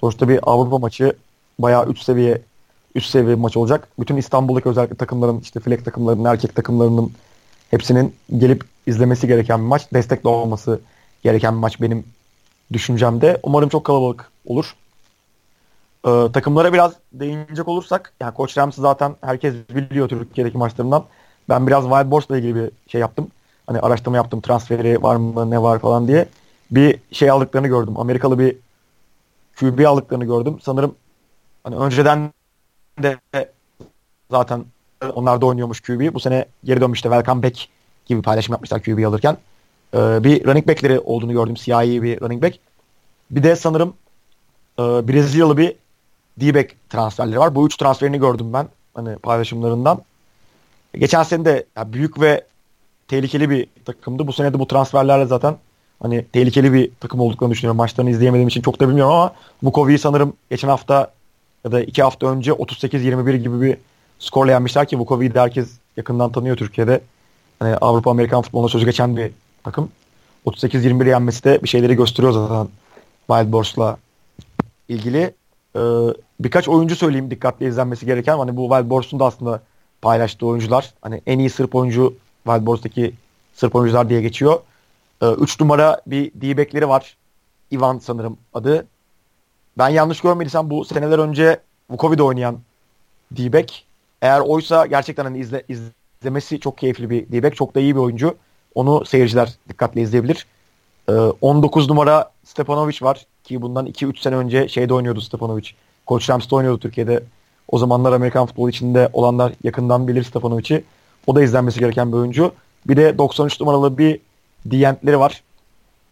[0.00, 1.16] Sonuçta bir Avrupa maçı
[1.58, 2.42] bayağı üst seviye
[2.94, 3.88] üst seviye bir maç olacak.
[3.98, 7.12] Bütün İstanbul'daki özellikle takımların işte flex takımlarının erkek takımlarının
[7.70, 9.92] hepsinin gelip izlemesi gereken bir maç.
[9.92, 10.80] Destekli olması
[11.22, 12.04] gereken bir maç benim
[12.72, 13.40] düşüncemde.
[13.42, 14.74] Umarım çok kalabalık olur.
[16.06, 21.04] Ee, takımlara biraz değinecek olursak yani Koç Rams'ı zaten herkes biliyor Türkiye'deki maçlarından.
[21.48, 23.28] Ben biraz Wild Boars'la ilgili bir şey yaptım.
[23.66, 24.40] Hani araştırma yaptım.
[24.40, 26.28] Transferi var mı ne var falan diye.
[26.70, 27.98] Bir şey aldıklarını gördüm.
[27.98, 28.56] Amerikalı bir
[29.60, 30.58] QB aldıklarını gördüm.
[30.62, 30.94] Sanırım
[31.64, 32.32] hani önceden
[33.02, 33.18] de
[34.30, 34.64] zaten
[35.14, 36.14] onlar da oynuyormuş QB.
[36.14, 37.08] Bu sene geri dönmüştü.
[37.08, 37.68] Welcome back
[38.06, 39.36] gibi paylaşım yapmışlar QB alırken.
[39.94, 41.56] Ee, bir running back'leri olduğunu gördüm.
[41.56, 42.58] Siyahi bir running back.
[43.30, 43.94] Bir de sanırım
[44.78, 45.76] e, Brezilyalı bir
[46.40, 47.54] D-back transferleri var.
[47.54, 50.02] Bu üç transferini gördüm ben hani paylaşımlarından.
[50.94, 52.46] Geçen sene de ya büyük ve
[53.08, 54.26] tehlikeli bir takımdı.
[54.26, 55.56] Bu sene de bu transferlerle zaten
[56.02, 57.76] hani tehlikeli bir takım olduklarını düşünüyorum.
[57.76, 59.32] Maçlarını izleyemediğim için çok da bilmiyorum ama
[59.62, 61.12] Vukovic'i sanırım geçen hafta
[61.64, 63.76] ya da iki hafta önce 38-21 gibi bir
[64.18, 67.00] skorla yenmişler ki Vukovic'i de herkes yakından tanıyor Türkiye'de.
[67.58, 69.30] Hani Avrupa Amerikan futboluna sözü geçen bir
[69.64, 69.88] takım.
[70.46, 72.68] 38-21 yenmesi de bir şeyleri gösteriyor zaten
[73.26, 73.96] Wild Boars'la
[74.88, 75.34] ilgili.
[75.76, 75.80] Ee,
[76.40, 78.38] birkaç oyuncu söyleyeyim dikkatli izlenmesi gereken.
[78.38, 79.62] Hani bu Wild Boars'un da aslında
[80.02, 80.94] paylaştığı oyuncular.
[81.02, 83.14] Hani en iyi Sırp oyuncu Wild Boars'taki
[83.54, 84.60] Sırp oyuncular diye geçiyor.
[85.22, 87.16] 3 ee, numara bir D-back'leri var.
[87.72, 88.86] Ivan sanırım adı.
[89.78, 91.60] Ben yanlış görmediysem bu seneler önce
[91.90, 92.58] Vukovic'de oynayan
[93.30, 93.84] D-back.
[94.22, 97.56] Eğer oysa gerçekten hani izle, izlemesi çok keyifli bir D-back.
[97.56, 98.36] Çok da iyi bir oyuncu.
[98.74, 100.46] Onu seyirciler dikkatle izleyebilir.
[101.08, 105.70] Ee, 19 numara Stepanovic var ki bundan 2-3 sene önce şeyde oynuyordu Stepanovic.
[106.06, 107.22] Koç Rams'ta oynuyordu Türkiye'de.
[107.68, 110.84] O zamanlar Amerikan futbolu içinde olanlar yakından bilir Stepanovic'i.
[111.26, 112.52] O da izlenmesi gereken bir oyuncu.
[112.86, 114.20] Bir de 93 numaralı bir
[114.70, 115.42] Dientleri var.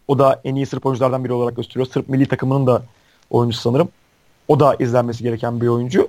[0.08, 1.86] O da en iyi Sırp oyunculardan biri olarak gösteriyor.
[1.86, 2.82] Sırp milli takımının da
[3.30, 3.88] oyuncusu sanırım.
[4.48, 6.08] O da izlenmesi gereken bir oyuncu.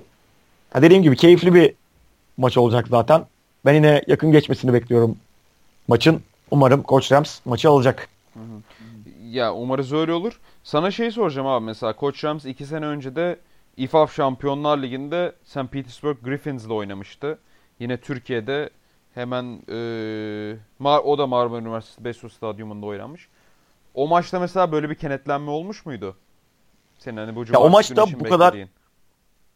[0.74, 1.74] Ha dediğim gibi keyifli bir
[2.38, 3.26] maç olacak zaten.
[3.66, 5.18] Ben yine yakın geçmesini bekliyorum
[5.88, 6.22] maçın.
[6.52, 8.10] Umarım Koç Rams maçı alacak.
[9.30, 10.40] Ya umarız öyle olur.
[10.64, 13.40] Sana şey soracağım abi mesela Koç Rams 2 sene önce de
[13.78, 15.72] İFAF Şampiyonlar Ligi'nde St.
[15.72, 17.40] Petersburg Griffins'le oynamıştı.
[17.80, 18.70] Yine Türkiye'de
[19.16, 23.28] hemen e, o da Marmara Üniversitesi Besyo Stadyumunda oynanmış.
[23.94, 26.16] O maçta mesela böyle bir kenetlenme olmuş muydu?
[27.00, 28.56] Senin hani bu ya o maçta bu kadar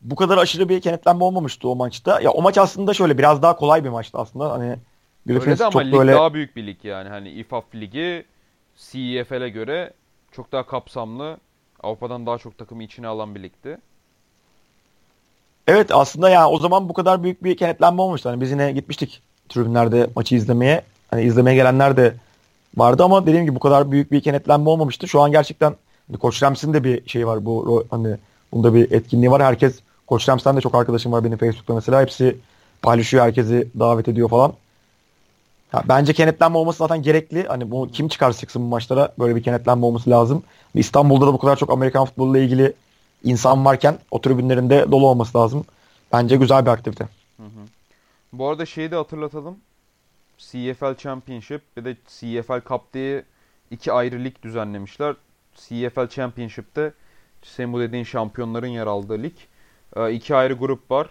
[0.02, 2.22] bu kadar aşırı bir kenetlenme olmamıştı o maçta.
[2.22, 4.52] Ya o maç aslında şöyle biraz daha kolay bir maçtı aslında.
[4.52, 4.76] Hani
[5.26, 6.14] Griffins Öyle de ama lig böyle...
[6.14, 7.10] daha büyük bir lig yani.
[7.10, 8.26] Hani İFAF ligi
[8.76, 9.94] CEFL'e göre
[10.32, 11.38] çok daha kapsamlı.
[11.84, 13.78] Avrupa'dan daha çok takımı içine alan bir ligdi.
[15.68, 18.30] Evet aslında yani o zaman bu kadar büyük bir kenetlenme olmuştu.
[18.30, 20.82] Hani biz yine gitmiştik tribünlerde maçı izlemeye.
[21.12, 22.14] Hani izlemeye gelenler de
[22.78, 25.08] vardı ama dediğim gibi bu kadar büyük bir kenetlenme olmamıştı.
[25.08, 25.76] Şu an gerçekten
[26.08, 28.16] hani Koç Rams'in de bir şey var bu hani
[28.52, 29.44] bunda bir etkinliği var.
[29.44, 32.02] Herkes Koç Rams'ten de çok arkadaşım var benim Facebook'ta mesela.
[32.02, 32.38] Hepsi
[32.82, 34.54] paylaşıyor, herkesi davet ediyor falan.
[35.74, 37.48] Ya, bence kenetlenme olması zaten gerekli.
[37.48, 40.44] Hani bu kim çıkarsa çıksın bu maçlara böyle bir kenetlenme olması lazım.
[40.76, 42.74] İstanbul'da da bu kadar çok Amerikan futboluyla ilgili
[43.24, 45.66] insan varken o tribünlerinde dolu olması lazım.
[46.14, 47.04] Bence güzel bir aktivite.
[47.38, 47.79] Hı hı.
[48.34, 49.60] Bu arada şeyi de hatırlatalım.
[50.38, 53.26] CFL Championship ve de CFL Cup diye
[53.72, 55.16] iki ayrı lig düzenlemişler.
[55.56, 56.94] CFL Championship'te
[57.42, 59.36] senin bu dediğin şampiyonların yer aldığı lig.
[59.96, 61.10] Ee, iki ayrı grup var.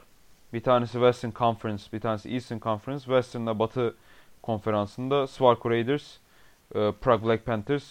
[0.53, 3.05] Bir tanesi Western Conference, bir tanesi Eastern Conference.
[3.05, 3.97] Western'da Batı
[4.43, 6.17] konferansında Swarco Raiders,
[6.75, 7.85] e, Prague Black Panthers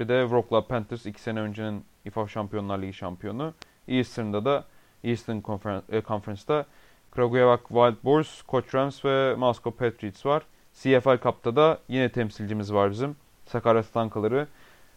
[0.00, 3.54] bir de Wroclaw Panthers iki sene öncenin IFAF Şampiyonlar Ligi şampiyonu.
[3.88, 4.64] Eastern'da da
[5.04, 5.36] Eastern
[5.88, 6.66] e, Conference'da
[7.14, 10.42] Kragujevac Wild Boars, Koç Rams ve Moscow Patriots var.
[10.74, 13.16] CFL Cup'ta da yine temsilcimiz var bizim.
[13.46, 14.46] Sakarya Stankaları.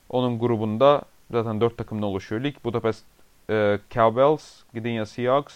[0.09, 1.01] Onun grubunda
[1.31, 2.55] zaten dört takımdan oluşuyor lig.
[2.63, 3.05] Budapest
[3.49, 5.55] e, Cowbells, Gdynia Seahawks,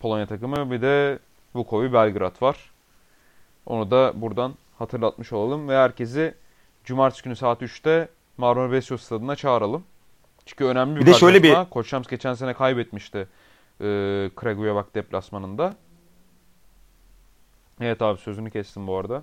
[0.00, 1.18] Polonya takımı bir de
[1.54, 2.70] Vukovi Belgrad var.
[3.66, 6.34] Onu da buradan hatırlatmış olalım ve herkesi
[6.84, 9.84] Cumartesi günü saat 3'te Marmara Vesio stadına çağıralım.
[10.46, 13.28] Çünkü önemli bir, bir de şöyle bir Koç Şams geçen sene kaybetmişti
[13.80, 15.74] e, Kragujevac deplasmanında.
[17.80, 19.22] Evet abi sözünü kestim bu arada.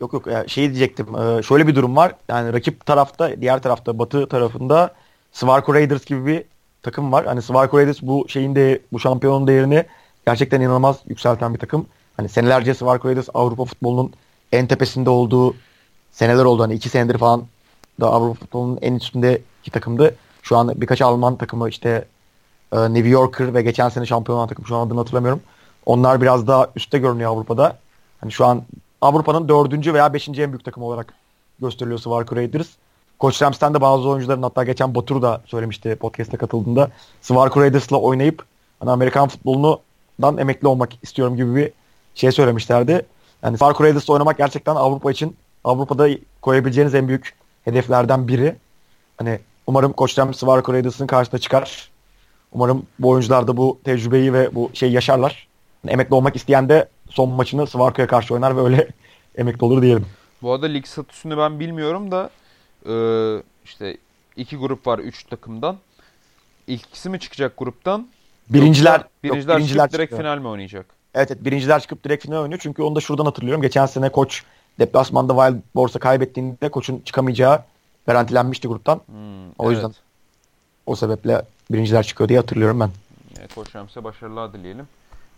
[0.00, 1.16] Yok yok şey diyecektim.
[1.16, 2.14] E, şöyle bir durum var.
[2.28, 4.94] Yani rakip tarafta, diğer tarafta Batı tarafında
[5.32, 6.44] Svarko Raiders gibi bir
[6.82, 7.26] takım var.
[7.26, 9.84] Hani Svarko Raiders bu şeyin de bu şampiyonun değerini
[10.26, 11.86] gerçekten inanılmaz yükselten bir takım.
[12.16, 14.12] Hani senelerce Svarko Raiders Avrupa futbolunun
[14.52, 15.54] en tepesinde olduğu
[16.10, 16.62] seneler oldu.
[16.62, 17.46] Hani iki senedir falan
[18.00, 20.16] da Avrupa futbolunun en üstündeki takımdı.
[20.42, 22.08] Şu an birkaç Alman takımı işte
[22.72, 25.40] e, New Yorker ve geçen sene şampiyon olan takım şu an adını hatırlamıyorum.
[25.86, 27.76] Onlar biraz daha üstte görünüyor Avrupa'da.
[28.20, 28.62] Hani şu an
[29.00, 31.14] Avrupa'nın dördüncü veya beşinci en büyük takım olarak
[31.60, 32.68] gösteriliyor Svarko Raiders.
[33.18, 36.90] Koç Rams'ten de bazı oyuncuların hatta geçen Batur da söylemişti podcast'e katıldığında
[37.20, 38.44] Svarko Raiders'la oynayıp
[38.80, 41.72] hani Amerikan futbolundan emekli olmak istiyorum gibi bir
[42.14, 43.06] şey söylemişlerdi.
[43.42, 46.08] Yani Far Cry oynamak gerçekten Avrupa için Avrupa'da
[46.42, 48.56] koyabileceğiniz en büyük hedeflerden biri.
[49.16, 51.90] Hani umarım Koç Rams Far Cry karşısına çıkar.
[52.56, 55.48] Umarım bu oyuncular da bu tecrübeyi ve bu şeyi yaşarlar.
[55.84, 58.88] Yani emekli olmak isteyen de son maçını Svarko'ya karşı oynar ve öyle
[59.36, 60.06] emekli olur diyelim.
[60.42, 62.30] Bu arada lig statüsünü ben bilmiyorum da
[62.88, 62.94] e,
[63.64, 63.96] işte
[64.36, 65.76] iki grup var üç takımdan.
[66.66, 68.08] İlkisi mi çıkacak gruptan?
[68.48, 70.20] Birinciler, birinciler, yok, birinciler direkt çıkıyor.
[70.20, 70.86] final mi oynayacak?
[71.14, 72.60] Evet, evet birinciler çıkıp direkt final oynuyor.
[72.62, 73.62] Çünkü onu da şuradan hatırlıyorum.
[73.62, 74.42] Geçen sene koç
[74.78, 77.62] deplasmanda Wild Borsa kaybettiğinde koçun çıkamayacağı
[78.06, 79.00] garantilenmişti gruptan.
[79.06, 79.92] Hmm, o yüzden
[80.86, 82.90] o sebeple birinciler çıkıyor diye hatırlıyorum ben.
[83.38, 84.88] Evet, koç Rams'e başarılar dileyelim.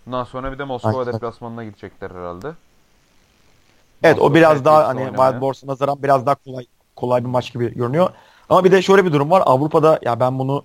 [0.06, 1.12] Bundan sonra bir de Moskova Aynen.
[1.14, 2.52] deplasmanına gidecekler herhalde.
[4.02, 5.06] Evet Moskova o biraz daha hani.
[5.06, 6.66] Wild Borsa nazaran biraz daha kolay
[6.96, 8.10] kolay bir maç gibi görünüyor.
[8.48, 9.42] Ama bir de şöyle bir durum var.
[9.46, 10.64] Avrupa'da ya ben bunu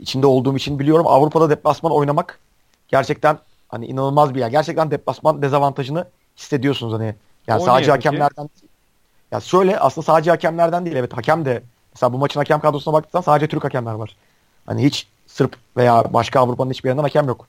[0.00, 1.06] içinde olduğum için biliyorum.
[1.06, 2.38] Avrupa'da deplasman oynamak
[2.88, 4.48] gerçekten hani inanılmaz bir yer.
[4.48, 6.06] Gerçekten deplasman dezavantajını
[6.36, 7.14] hissediyorsunuz hani
[7.46, 8.50] Yani O sadece hakemlerden
[9.32, 11.62] ya şöyle aslında sadece hakemlerden değil evet hakem de
[11.94, 14.16] mesela bu maçın hakem kadrosuna baktığında sadece Türk hakemler var.
[14.66, 17.46] Hani hiç Sırp veya başka Avrupa'nın hiçbir yerinden hakem yok.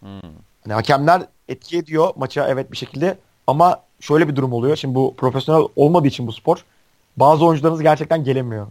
[0.00, 0.20] Hmm.
[0.64, 4.76] Hani hakemler etki ediyor maça evet bir şekilde ama şöyle bir durum oluyor.
[4.76, 6.64] Şimdi bu profesyonel olmadığı için bu spor
[7.16, 8.66] bazı oyuncularınız gerçekten gelemiyor.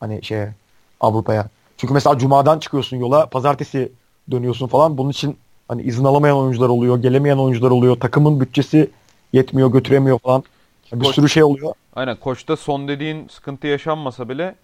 [0.00, 0.54] Hani şeye
[1.00, 1.48] Avrupa'ya.
[1.76, 3.92] Çünkü mesela cumadan çıkıyorsun yola, pazartesi
[4.30, 4.98] dönüyorsun falan.
[4.98, 5.38] Bunun için
[5.68, 8.00] hani izin alamayan oyuncular oluyor, gelemeyen oyuncular oluyor.
[8.00, 8.90] Takımın bütçesi
[9.32, 10.44] yetmiyor, götüremiyor falan.
[10.92, 11.72] Bir Koç- sürü şey oluyor.
[11.96, 14.54] Aynen koçta son dediğin sıkıntı yaşanmasa bile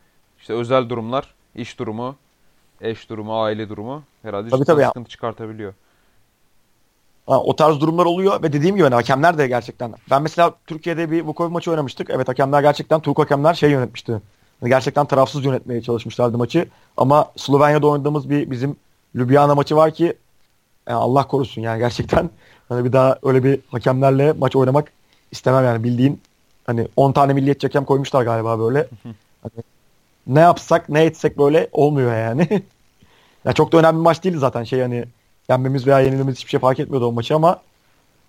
[0.41, 2.17] işte özel durumlar, iş durumu,
[2.81, 4.89] eş durumu, aile durumu herhalde Tabii, tabii ya.
[4.89, 5.75] sıkıntı çıkartabiliyor.
[7.27, 9.95] Ha, o tarz durumlar oluyor ve dediğim gibi hani hakemler de gerçekten.
[10.11, 12.11] Ben mesela Türkiye'de bir Vukovic maçı oynamıştık.
[12.11, 14.21] Evet hakemler gerçekten Türk hakemler şey yönetmişti.
[14.61, 16.69] Hani gerçekten tarafsız yönetmeye çalışmışlardı maçı.
[16.97, 18.77] Ama Slovenya'da oynadığımız bir bizim
[19.17, 20.17] Ljubljana maçı var ki
[20.89, 22.31] yani Allah korusun yani gerçekten
[22.69, 24.93] hani bir daha öyle bir hakemlerle maç oynamak
[25.31, 26.21] istemem yani bildiğin
[26.67, 28.89] hani 10 tane milliyetçi hakem koymuşlar galiba böyle.
[29.43, 29.65] Hani
[30.27, 32.63] ne yapsak ne etsek böyle olmuyor yani.
[33.45, 35.05] ya çok da önemli bir maç değildi zaten şey hani
[35.51, 37.61] yenmemiz veya yenilmemiz hiçbir şey fark etmiyordu o maçı ama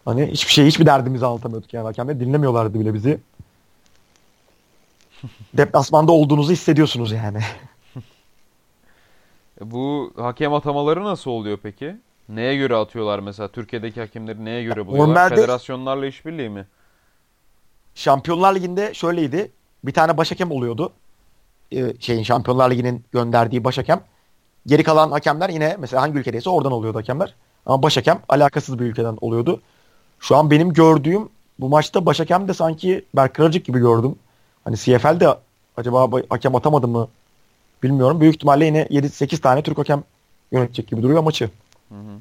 [0.06, 3.20] hani hiçbir şey hiçbir derdimizi anlatamıyorduk yani hakemler dinlemiyorlardı bile bizi.
[5.54, 7.40] Deplasmanda olduğunuzu hissediyorsunuz yani.
[9.62, 11.96] E Bu hakem atamaları nasıl oluyor peki?
[12.30, 13.48] Neye göre atıyorlar mesela?
[13.48, 15.16] Türkiye'deki hakemleri neye göre buluyorlar?
[15.16, 16.68] normalde- Federasyonlarla işbirliği mi?
[17.96, 19.52] Şampiyonlar Ligi'nde şöyleydi.
[19.84, 20.94] Bir tane başhakem oluyordu.
[21.76, 24.02] Ee, şeyin Şampiyonlar Ligi'nin gönderdiği başhakem.
[24.68, 27.34] Geri kalan hakemler yine mesela hangi ülkedeyse oradan oluyordu hakemler.
[27.66, 29.62] Ama başhakem alakasız bir ülkeden oluyordu.
[30.20, 34.16] Şu an benim gördüğüm bu maçta başhakem de sanki Berk Kıracık gibi gördüm.
[34.64, 35.36] Hani CFL'de
[35.78, 37.08] acaba ba- hakem atamadı mı
[37.84, 38.22] bilmiyorum.
[38.22, 40.04] Büyük ihtimalle yine 7-8 tane Türk hakem
[40.52, 41.50] yönetecek gibi duruyor maçı.
[41.90, 42.20] Hı hı.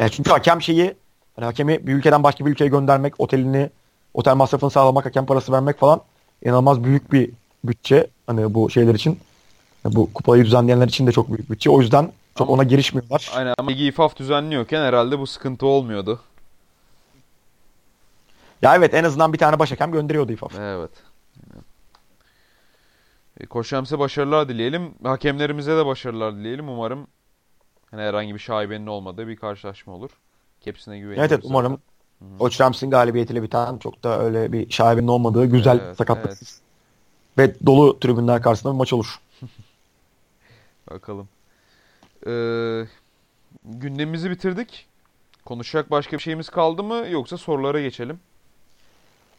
[0.00, 0.94] Yani çünkü hakem şeyi
[1.36, 3.70] hani hakemi bir ülkeden başka bir ülkeye göndermek, otelini,
[4.14, 6.00] otel masrafını sağlamak, hakem parası vermek falan
[6.44, 7.30] inanılmaz büyük bir
[7.64, 8.06] bütçe.
[8.26, 9.18] Hani bu şeyler için.
[9.84, 11.70] Bu kupayı düzenleyenler için de çok büyük bütçe.
[11.70, 13.30] O yüzden çok Ama- ona girişmiyorlar.
[13.34, 16.20] Aynen ama Ligi İFAF düzenliyorken herhalde bu sıkıntı olmuyordu.
[18.62, 20.58] Ya evet en azından bir tane başhakem gönderiyordu İFAF.
[20.58, 20.90] Evet.
[23.40, 24.94] E, başarılar dileyelim.
[25.02, 26.68] Hakemlerimize de başarılar dileyelim.
[26.68, 27.06] Umarım
[27.90, 30.10] hani herhangi bir şaibenin olmadığı bir karşılaşma olur.
[30.64, 31.78] Hepsine güveniyoruz Evet evet umarım
[32.38, 36.60] Koç Rams'in galibiyetiyle biten çok da öyle bir şaibenin olmadığı güzel Evet, sakatlıksız
[37.38, 39.20] ve dolu tribünler karşısında bir maç olur.
[40.90, 41.28] Bakalım.
[42.26, 42.86] Ee,
[43.64, 44.86] gündemimizi bitirdik.
[45.44, 48.20] Konuşacak başka bir şeyimiz kaldı mı yoksa sorulara geçelim.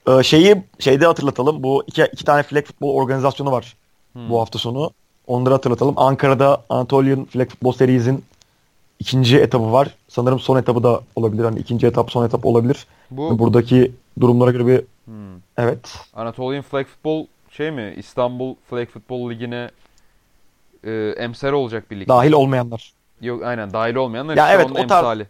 [0.07, 1.63] Ee, şeyi şeyde hatırlatalım.
[1.63, 3.75] Bu iki, iki tane flag futbol organizasyonu var
[4.13, 4.29] Hmm.
[4.29, 4.91] bu hafta sonu.
[5.27, 5.93] Onları hatırlatalım.
[5.97, 8.23] Ankara'da Anatolian Flag Football Series'in
[8.99, 9.95] ikinci etabı var.
[10.07, 11.43] Sanırım son etabı da olabilir.
[11.43, 12.87] Hani ikinci etap son etap olabilir.
[13.11, 15.95] Bu Buradaki durumlara göre bir hmm, evet.
[16.13, 17.93] Anatolian Flag Football şey mi?
[17.97, 19.71] İstanbul Flag Football Ligi'ne
[20.83, 22.07] e, emsal olacak bir lig.
[22.07, 22.93] Dahil olmayanlar.
[23.21, 25.27] Yok aynen dahil olmayanlar Ya işte evet, onun o tarz- emsali.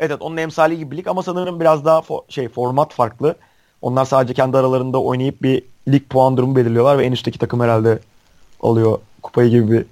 [0.00, 3.36] Evet, onun emsali gibi bir lig ama sanırım biraz daha fo- şey format farklı.
[3.82, 7.98] Onlar sadece kendi aralarında oynayıp bir lig puan durumu belirliyorlar ve en üstteki takım herhalde
[8.60, 9.86] alıyor kupayı gibi bir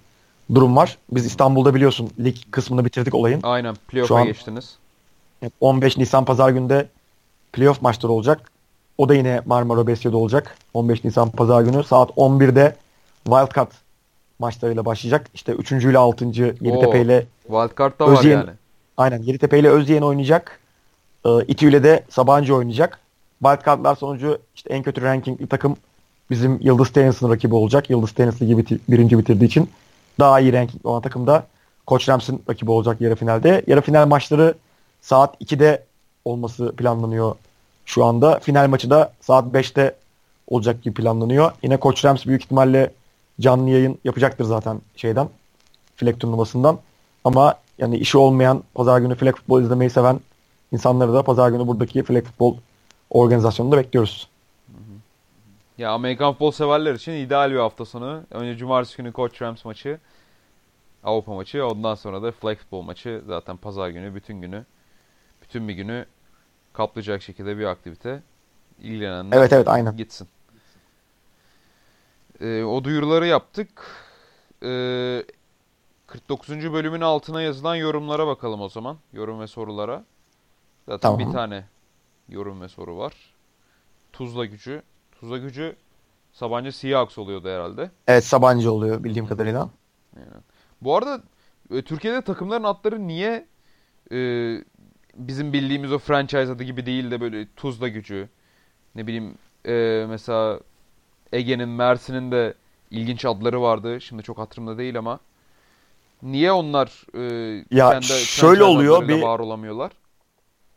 [0.55, 0.99] durum var.
[1.13, 3.41] Biz İstanbul'da biliyorsun lig kısmını bitirdik olayın.
[3.43, 4.77] Aynen playoff'a geçtiniz.
[5.43, 6.89] Evet, 15 Nisan pazar günde
[7.53, 8.51] playoff maçları olacak.
[9.01, 10.57] O da yine Marmara Besyo'da olacak.
[10.74, 12.76] 15 Nisan pazar günü saat 11'de
[13.24, 13.70] Wildcard
[14.38, 15.26] maçlarıyla başlayacak.
[15.34, 15.72] İşte 3.
[15.72, 16.24] ile 6.
[16.24, 18.51] Yeditepe ile Wildcard da var Özyeğin- yani.
[18.96, 20.61] aynen Yeditepe ile Özyeğin oynayacak.
[21.26, 22.98] Ee, İTÜ ile de Sabancı oynayacak.
[23.42, 25.76] Wildcard'lar sonucu işte en kötü rankingli takım
[26.30, 27.90] bizim Yıldız Tennis'in rakibi olacak.
[27.90, 29.70] Yıldız Tennis Ligi biti- birinci bitirdiği için
[30.18, 31.46] daha iyi ranking olan takım da
[31.86, 33.62] Koç Rams'in rakibi olacak yarı finalde.
[33.66, 34.55] Yarı final maçları
[35.01, 35.84] saat 2'de
[36.24, 37.34] olması planlanıyor
[37.91, 38.38] şu anda.
[38.38, 39.97] Final maçı da saat 5'te
[40.49, 41.53] olacak gibi planlanıyor.
[41.62, 42.93] Yine Koç Rams büyük ihtimalle
[43.41, 45.28] canlı yayın yapacaktır zaten şeyden.
[45.97, 46.78] Flag turnuvasından.
[47.24, 50.20] Ama yani işi olmayan pazar günü flag futbol izlemeyi seven
[50.72, 52.57] insanları da pazar günü buradaki flag futbol
[53.11, 54.28] organizasyonunda bekliyoruz.
[55.78, 58.22] Ya Amerikan futbol severler için ideal bir hafta sonu.
[58.30, 59.99] Önce cumartesi günü Koç Rams maçı.
[61.05, 61.66] Avrupa maçı.
[61.66, 63.22] Ondan sonra da flag futbol maçı.
[63.26, 64.64] Zaten pazar günü bütün günü
[65.43, 66.07] bütün bir günü
[66.73, 68.23] kaplayacak şekilde bir aktivite.
[68.83, 69.97] İlgilenenler Evet evet aynen.
[69.97, 70.29] gitsin.
[72.41, 73.87] Ee, o duyuruları yaptık.
[74.62, 75.25] Ee,
[76.07, 76.73] 49.
[76.73, 78.97] bölümün altına yazılan yorumlara bakalım o zaman.
[79.12, 80.05] Yorum ve sorulara.
[80.87, 81.18] Zaten Tamam.
[81.29, 81.64] bir tane
[82.29, 83.12] yorum ve soru var.
[84.12, 84.83] Tuzla gücü.
[85.21, 85.77] Tuzla gücü
[86.33, 87.91] Sabancı Seahawks oluyordu herhalde.
[88.07, 89.71] Evet Sabancı oluyor bildiğim kadarıyla.
[90.83, 91.23] Bu arada
[91.71, 93.47] e, Türkiye'de takımların adları niye
[94.12, 94.16] e,
[95.15, 98.29] bizim bildiğimiz o franchise adı gibi değil de böyle Tuzla gücü.
[98.95, 99.35] Ne bileyim
[99.67, 100.61] e, mesela
[101.33, 102.55] Ege'nin, Mersin'in de
[102.91, 104.01] ilginç adları vardı.
[104.01, 105.21] Şimdi çok hatırımda değil ama.
[106.23, 109.93] Niye onlar e, Ya kendi şöyle oluyor, bir- var olamıyorlar?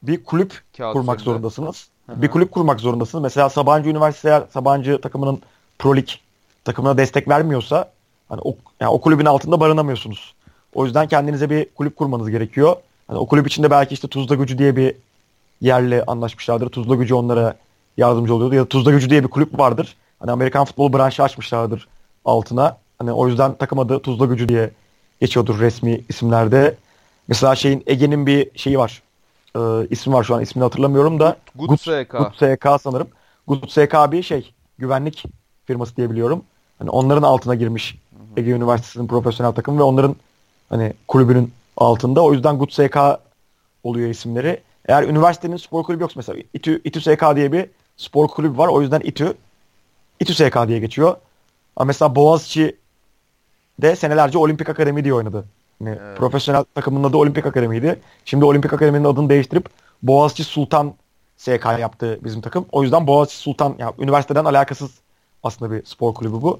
[0.04, 1.24] Bir kulüp Kağıt kurmak üzerinde.
[1.32, 1.88] zorundasınız.
[2.06, 2.22] Hı hı.
[2.22, 3.24] Bir kulüp kurmak zorundasınız.
[3.24, 5.42] Mesela Sabancı Üniversitesi Sabancı takımının
[5.80, 6.08] Pro Lig
[6.64, 7.92] takımına destek vermiyorsa
[8.30, 10.34] hani o, yani o kulübün altında barınamıyorsunuz.
[10.74, 12.76] O yüzden kendinize bir kulüp kurmanız gerekiyor.
[13.08, 14.96] Hani o kulüp içinde belki işte Tuzla Gücü diye bir
[15.62, 16.70] yerle anlaşmışlardır.
[16.70, 17.56] Tuzla Gücü onlara
[17.98, 18.56] yardımcı oluyordu.
[18.56, 19.96] Ya da Tuzla Gücü diye bir kulüp vardır.
[20.20, 21.88] Hani Amerikan futbolu branşı açmışlardır
[22.26, 22.78] altına.
[23.00, 24.72] Hani o yüzden takım adı Tuzla Gücü diye
[25.22, 26.76] geçiyordur resmi isimlerde.
[27.28, 29.02] Mesela şeyin Ege'nin bir şeyi var.
[29.56, 31.38] Ee, ismi var şu an ismini hatırlamıyorum da.
[31.56, 32.12] Good Gut- SK.
[32.18, 33.08] Gut SK sanırım.
[33.48, 35.24] Gut SK bir şey güvenlik
[35.66, 36.44] firması diye biliyorum.
[36.80, 37.98] Hani onların altına girmiş
[38.38, 40.16] Ege Üniversitesi'nin profesyonel takımı ve onların
[40.70, 42.22] hani kulübünün altında.
[42.22, 42.98] O yüzden Gut SK
[43.84, 44.62] oluyor isimleri.
[44.88, 48.68] Eğer üniversitenin spor kulübü yoksa mesela İTÜ, İTÜ SK diye bir spor kulübü var.
[48.68, 49.34] O yüzden İTÜ
[50.20, 51.16] İTÜ SK diye geçiyor.
[51.76, 52.76] Ama mesela Boğaziçi
[53.82, 55.46] de senelerce Olimpik Akademi diye oynadı.
[55.82, 56.18] Yani Evet.
[56.18, 58.00] Profesyonel takımının adı Olimpik Akademi'ydi.
[58.26, 59.70] Şimdi Olimpik Akademi'nin adını değiştirip
[60.04, 60.94] Boğaziçi Sultan
[61.38, 62.66] SK yaptı bizim takım.
[62.72, 64.92] O yüzden Boğaziçi Sultan, yani üniversiteden alakasız
[65.44, 66.60] aslında bir spor kulübü bu.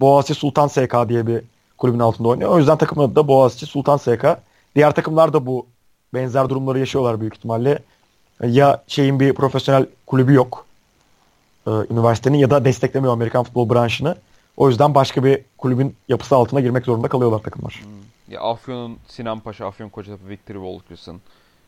[0.00, 1.44] Boğaziçi Sultan SK diye bir
[1.78, 2.50] kulübün altında oynuyor.
[2.50, 4.24] O yüzden takımın adı da Boğaziçi Sultan SK.
[4.74, 5.66] Diğer takımlar da bu
[6.14, 7.78] benzer durumları yaşıyorlar büyük ihtimalle.
[8.42, 10.66] Ya şeyin bir profesyonel kulübü yok
[11.66, 14.16] e, üniversitenin ya da desteklemiyor Amerikan futbol branşını.
[14.56, 17.82] O yüzden başka bir kulübün yapısı altına girmek zorunda kalıyorlar takımlar.
[18.28, 21.20] Ya Afyon'un Sinan Paşa, Afyon Kocatepe Victory Volküs'ün,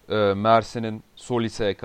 [0.09, 1.85] e, Mersin'in Soli SK,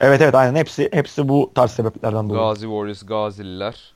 [0.00, 2.40] Evet evet aynen hepsi hepsi bu tarz sebeplerden dolayı.
[2.42, 3.74] Gazi Warriors, Gazililer.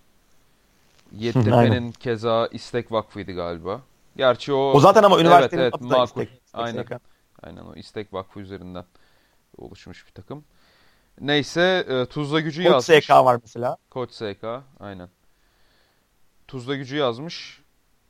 [1.14, 1.24] aynen.
[1.24, 3.80] Yeditepe'nin keza İstek Vakfı'ydı galiba.
[4.20, 4.72] Gerçi o...
[4.72, 6.04] O zaten ama üniversitenin evet, evet, makul.
[6.04, 6.82] İstek- İstek Aynen.
[6.82, 6.92] SK.
[7.42, 8.84] Aynen o İstek Vakfı üzerinden
[9.56, 10.44] oluşmuş bir takım.
[11.20, 13.04] Neyse e, Tuzla Gücü Koç yazmış.
[13.04, 13.76] SK var mesela.
[13.90, 14.44] Koç SK
[14.80, 15.08] aynen.
[16.48, 17.62] Tuzla Gücü yazmış.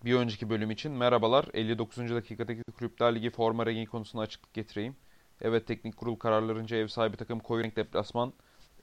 [0.04, 0.92] Bir önceki bölüm için.
[0.92, 1.46] Merhabalar.
[1.54, 2.14] 59.
[2.14, 4.96] dakikadaki Kulüpler Ligi forma rengi konusuna açıklık getireyim.
[5.42, 8.32] Evet teknik kurul kararlarınca ev sahibi takım koyu renk deplasman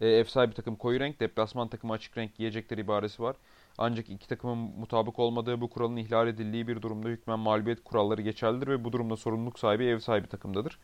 [0.01, 3.35] e, ev sahibi takım koyu renk deplasman takımı açık renk giyecekler ibaresi var.
[3.77, 8.67] Ancak iki takımın mutabık olmadığı bu kuralın ihlal edildiği bir durumda hükmen mağlubiyet kuralları geçerlidir
[8.67, 10.79] ve bu durumda sorumluluk sahibi ev sahibi takımdadır.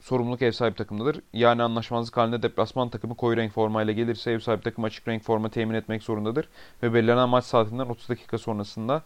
[0.00, 1.20] Sorumluluk ev sahibi takımdadır.
[1.32, 5.48] Yani anlaşmazlık halinde deplasman takımı koyu renk formayla gelirse ev sahibi takım açık renk forma
[5.48, 6.48] temin etmek zorundadır.
[6.82, 9.02] Ve belirlenen maç saatinden 30 dakika sonrasında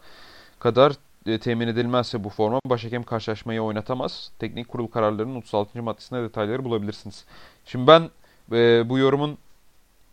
[0.59, 0.93] kadar
[1.27, 4.33] e, temin edilmezse bu forma başhakem karşılaşmayı oynatamaz.
[4.39, 5.83] Teknik kurul kararlarının 36.
[5.83, 7.25] maddesinde detayları bulabilirsiniz.
[7.65, 8.11] Şimdi ben
[8.53, 9.39] e, bu yorumun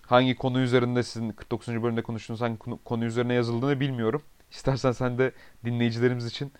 [0.07, 1.67] hangi konu üzerinde sizin 49.
[1.67, 4.21] bölümde konuştuğunuz hangi konu, üzerine yazıldığını bilmiyorum.
[4.51, 5.31] İstersen sen de
[5.65, 6.51] dinleyicilerimiz için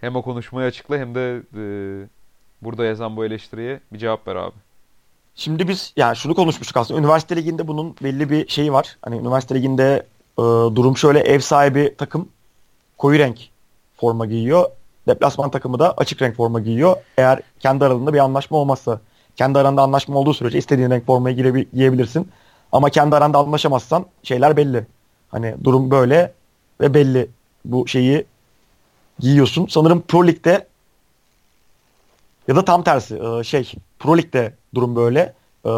[0.00, 1.62] hem o konuşmayı açıkla hem de e,
[2.62, 4.54] burada yazan bu eleştiriye bir cevap ver abi.
[5.34, 7.00] Şimdi biz yani şunu konuşmuştuk aslında.
[7.00, 8.96] Üniversite liginde bunun belli bir şeyi var.
[9.02, 10.06] Hani üniversite liginde
[10.38, 10.42] e,
[10.76, 12.28] durum şöyle ev sahibi takım
[12.98, 13.38] koyu renk
[13.96, 14.64] forma giyiyor.
[15.08, 16.96] Deplasman takımı da açık renk forma giyiyor.
[17.18, 19.00] Eğer kendi aralarında bir anlaşma olmazsa
[19.36, 22.28] kendi aranda anlaşma olduğu sürece istediğin renk formayı giyebi- giyebilirsin.
[22.72, 24.86] Ama kendi aranda anlaşamazsan şeyler belli.
[25.28, 26.32] Hani durum böyle
[26.80, 27.30] ve belli.
[27.64, 28.24] Bu şeyi
[29.18, 29.66] giyiyorsun.
[29.66, 30.66] Sanırım Pro Lig'de
[32.48, 35.34] ya da tam tersi e, şey Pro Lig'de durum böyle.
[35.64, 35.70] E,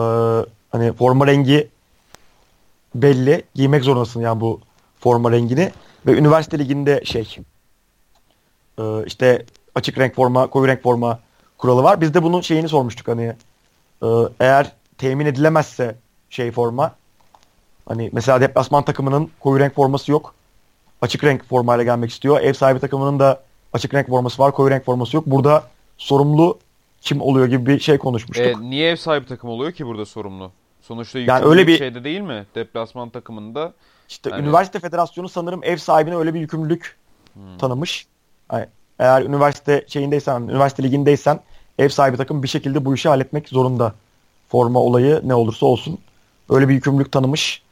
[0.70, 1.68] hani forma rengi
[2.94, 3.42] belli.
[3.54, 4.60] Giymek zorundasın yani bu
[5.00, 5.72] forma rengini.
[6.06, 7.36] Ve üniversite liginde şey
[8.78, 11.18] e, işte açık renk forma, koyu renk forma
[11.58, 12.00] kuralı var.
[12.00, 13.36] Biz de bunun şeyini sormuştuk hani
[14.40, 15.96] eğer temin edilemezse
[16.34, 16.94] şey forma
[17.88, 20.34] hani mesela deplasman takımının koyu renk forması yok.
[21.02, 22.40] Açık renk formayla gelmek istiyor.
[22.40, 25.26] Ev sahibi takımının da açık renk forması var, koyu renk forması yok.
[25.26, 25.64] Burada
[25.98, 26.58] sorumlu
[27.00, 28.46] kim oluyor gibi bir şey konuşmuştuk.
[28.46, 30.50] E, niye ev sahibi takım oluyor ki burada sorumlu?
[30.82, 32.46] Sonuçta Yani öyle bir- şeyde değil mi?
[32.54, 33.72] Deplasman takımında
[34.08, 36.96] İşte Yani- üniversite federasyonu sanırım ev sahibine öyle bir yükümlülük
[37.34, 37.58] Hmm.
[37.58, 38.06] tanımış.
[38.52, 38.66] Yani
[38.98, 41.40] eğer üniversite şeyindeysen, üniversite ligindeysen
[41.78, 43.92] ev sahibi takım bir şekilde bu işi halletmek zorunda.
[44.48, 45.98] Forma olayı ne olursa olsun.
[46.50, 47.62] Öyle bir yükümlülük tanımış.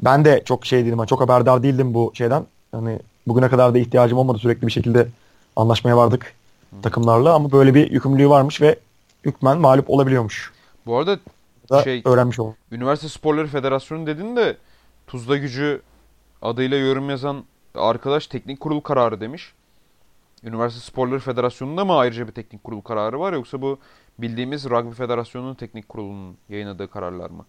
[0.00, 2.46] Ben de çok şey değilim, çok haberdar değildim bu şeyden.
[2.72, 4.38] Hani bugüne kadar da ihtiyacım olmadı.
[4.38, 5.08] Sürekli bir şekilde
[5.56, 6.34] anlaşmaya vardık
[6.82, 8.78] takımlarla ama böyle bir yükümlülüğü varmış ve
[9.24, 10.52] hükmen mağlup olabiliyormuş.
[10.86, 11.18] bu arada
[11.70, 12.54] Da Şey- öğrenmiş oldum.
[12.72, 14.56] Üniversite Sporları Federasyonu dedin de
[15.06, 15.82] Tuzla Gücü
[16.42, 17.44] adıyla yorum yazan
[17.74, 19.52] arkadaş teknik kurul kararı demiş.
[20.44, 23.78] Üniversite Sporları Federasyonu'nda mı ayrıca bir teknik kurul kararı var yoksa bu
[24.18, 27.46] bildiğimiz Rugby Federasyonu'nun teknik kurulunun yayınladığı kararlar mı?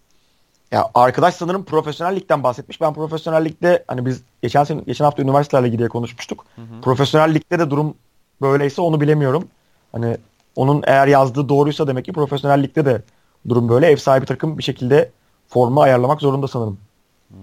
[0.72, 2.80] Ya arkadaş sanırım profesyonel ligden bahsetmiş.
[2.80, 6.44] Ben profesyonel ligde hani biz geçen sene geçen hafta üniversitelerle ilgili konuşmuştuk.
[6.56, 6.80] Hı hı.
[6.82, 7.94] Profesyonel ligde de durum
[8.42, 9.48] böyleyse onu bilemiyorum.
[9.92, 10.16] Hani
[10.56, 13.02] onun eğer yazdığı doğruysa demek ki profesyonel ligde de
[13.48, 13.86] durum böyle.
[13.86, 15.10] Ev sahibi takım bir şekilde
[15.48, 16.78] formu ayarlamak zorunda sanırım.
[17.28, 17.38] Hmm.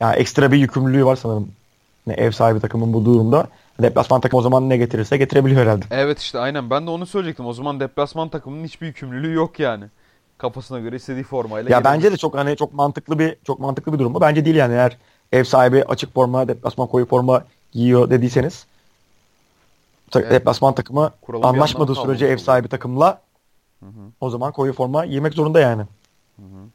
[0.00, 1.52] Yani ekstra bir yükümlülüğü var sanırım.
[2.06, 3.46] Yani ev sahibi takımın bu durumda.
[3.82, 5.84] Deplasman takım o zaman ne getirirse getirebiliyor herhalde.
[5.90, 7.46] Evet işte aynen ben de onu söyleyecektim.
[7.46, 9.84] O zaman deplasman takımının hiçbir yükümlülüğü yok yani.
[10.38, 11.70] Kafasına göre istediği formayla.
[11.70, 14.20] Ya bence de çok hani çok mantıklı bir çok mantıklı bir durum mu?
[14.20, 14.98] Bence değil yani eğer
[15.32, 18.66] ev sahibi açık forma, deplasman koyu forma giyiyor dediyseniz
[20.22, 20.30] evet.
[20.30, 23.20] deplasman takımı Kuralım anlaşmadığı sürece ev sahibi takımla
[23.80, 24.10] hı hı.
[24.20, 25.82] o zaman koyu forma giymek zorunda yani.
[26.36, 26.68] Hı hı.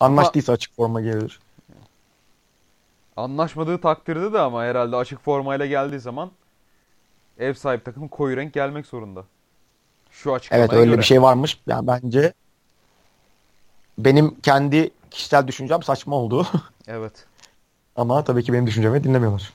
[0.00, 1.40] Anlaştıysa ama, açık forma giyebilir.
[3.16, 6.30] Anlaşmadığı takdirde de ama herhalde açık formayla geldiği zaman
[7.38, 9.24] ev sahibi takım koyu renk gelmek zorunda.
[10.10, 10.98] Şu açıklamaya Evet öyle göre.
[10.98, 11.60] bir şey varmış.
[11.66, 12.32] Yani bence
[14.04, 16.46] benim kendi kişisel düşüncem saçma oldu.
[16.88, 17.26] Evet.
[17.96, 19.52] Ama tabii ki benim düşüncemi dinlemiyorlar.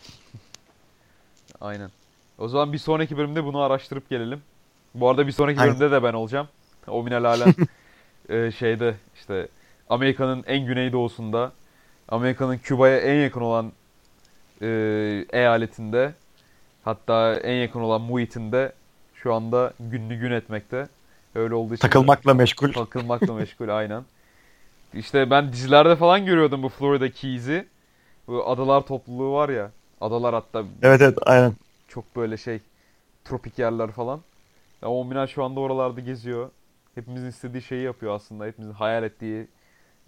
[1.61, 1.89] Aynen.
[2.37, 4.41] O zaman bir sonraki bölümde bunu araştırıp gelelim.
[4.93, 5.75] Bu arada bir sonraki Aynen.
[5.75, 6.47] bölümde de ben olacağım.
[6.87, 7.55] Ominal halen
[8.29, 9.47] e, şeyde işte
[9.89, 11.51] Amerika'nın en güneydoğusunda
[12.09, 13.71] Amerika'nın Küba'ya en yakın olan
[14.61, 14.67] e,
[15.29, 16.13] eyaletinde
[16.83, 18.73] hatta en yakın olan muhitinde
[19.15, 20.87] şu anda günlü gün etmekte.
[21.35, 22.73] Öyle olduğu için takılmakla meşgul.
[22.73, 24.03] Takılmakla meşgul aynen.
[24.95, 27.67] İşte ben dizilerde falan görüyordum bu Florida Keys'i.
[28.27, 29.71] Bu adalar topluluğu var ya.
[30.01, 30.63] Adalar hatta.
[30.81, 31.53] Evet evet aynen.
[31.87, 32.59] Çok böyle şey
[33.25, 34.21] tropik yerler falan.
[34.81, 36.49] Ya Omina şu anda oralarda geziyor.
[36.95, 38.45] Hepimizin istediği şeyi yapıyor aslında.
[38.45, 39.47] Hepimizin hayal ettiği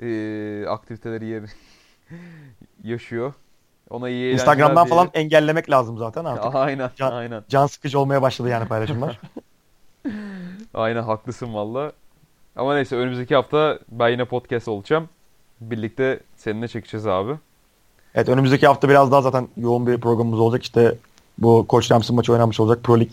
[0.01, 1.43] e, aktiviteleri yer
[2.83, 3.33] yaşıyor.
[3.89, 4.89] Ona iyi Instagram'dan diye.
[4.89, 6.55] falan engellemek lazım zaten artık.
[6.55, 7.43] Aynen, can, aynen.
[7.49, 9.19] Can sıkıcı olmaya başladı yani paylaşımlar.
[10.73, 11.91] aynen haklısın valla.
[12.57, 15.09] Ama neyse önümüzdeki hafta ben yine podcast olacağım.
[15.61, 17.33] Birlikte seninle çekeceğiz abi.
[18.15, 20.63] Evet önümüzdeki hafta biraz daha zaten yoğun bir programımız olacak.
[20.63, 20.97] İşte
[21.37, 22.83] bu Koç Rams'ın maçı oynanmış olacak.
[22.83, 23.11] Pro Lig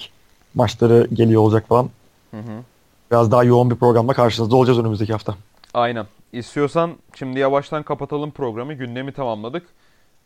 [0.55, 1.91] maçları geliyor olacak falan.
[2.31, 2.63] Hı hı.
[3.11, 5.35] Biraz daha yoğun bir programla karşınızda olacağız önümüzdeki hafta.
[5.75, 6.07] Aynen.
[6.33, 8.75] İstiyorsan şimdi yavaştan kapatalım programı.
[8.75, 9.67] Gündemi tamamladık.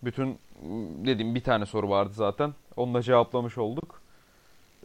[0.04, 0.38] Bütün
[1.04, 2.54] dediğim bir tane soru vardı zaten.
[2.76, 4.00] Onu da cevaplamış olduk.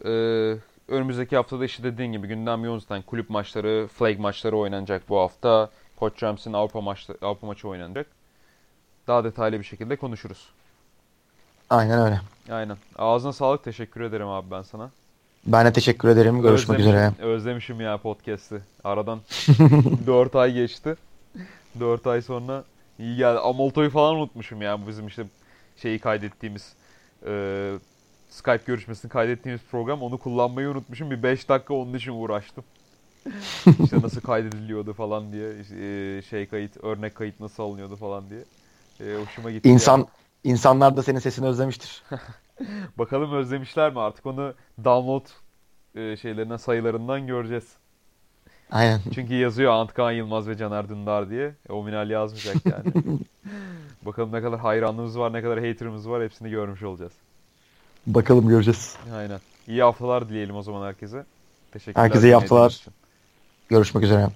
[0.04, 0.54] Ee,
[0.88, 5.70] önümüzdeki haftada işte dediğin gibi gündem yoğun zaten kulüp maçları, flag maçları oynanacak bu hafta.
[5.96, 8.06] Koç Rams'in Avrupa, maçı, Avrupa maçı oynanacak.
[9.06, 10.48] Daha detaylı bir şekilde konuşuruz.
[11.70, 12.20] Aynen öyle.
[12.50, 12.76] Aynen.
[12.98, 13.64] Ağzına sağlık.
[13.64, 14.90] Teşekkür ederim abi ben sana.
[15.46, 16.42] Ben de teşekkür ederim.
[16.42, 17.28] Görüşmek özlemişim, üzere.
[17.30, 18.60] Özlemişim ya podcast'i.
[18.84, 19.20] Aradan
[20.06, 20.96] 4 ay geçti.
[21.80, 22.64] 4 ay sonra
[22.98, 23.38] iyi geldi.
[23.38, 24.86] Amolto'yu falan unutmuşum ya.
[24.86, 25.24] Bizim işte
[25.76, 26.72] şeyi kaydettiğimiz
[27.26, 27.72] e,
[28.34, 30.02] Skype görüşmesini kaydettiğimiz program.
[30.02, 31.10] Onu kullanmayı unutmuşum.
[31.10, 32.64] Bir 5 dakika onun için uğraştım.
[33.84, 35.50] İşte nasıl kaydediliyordu falan diye.
[35.80, 38.40] E, şey kayıt, örnek kayıt nasıl alınıyordu falan diye.
[39.00, 39.68] E, hoşuma gitti.
[39.68, 40.06] İnsan, yani.
[40.44, 42.02] İnsanlar da senin sesini özlemiştir.
[42.98, 44.54] Bakalım özlemişler mi artık onu
[44.84, 45.26] download
[45.94, 47.68] e, şeylerinden sayılarından göreceğiz.
[48.70, 49.00] Aynen.
[49.14, 51.54] Çünkü yazıyor Antkan Yılmaz ve Caner Dündar diye.
[51.68, 52.92] E, o minal yazmayacak yani.
[54.02, 57.12] Bakalım ne kadar hayranlığımız var, ne kadar haterımız var hepsini görmüş olacağız.
[58.06, 58.96] Bakalım göreceğiz.
[59.14, 59.40] Aynen.
[59.68, 61.24] İyi haftalar dileyelim o zaman herkese.
[61.72, 62.04] Teşekkürler.
[62.04, 62.84] Herkese iyi haftalar.
[63.68, 64.28] Görüşmek üzere.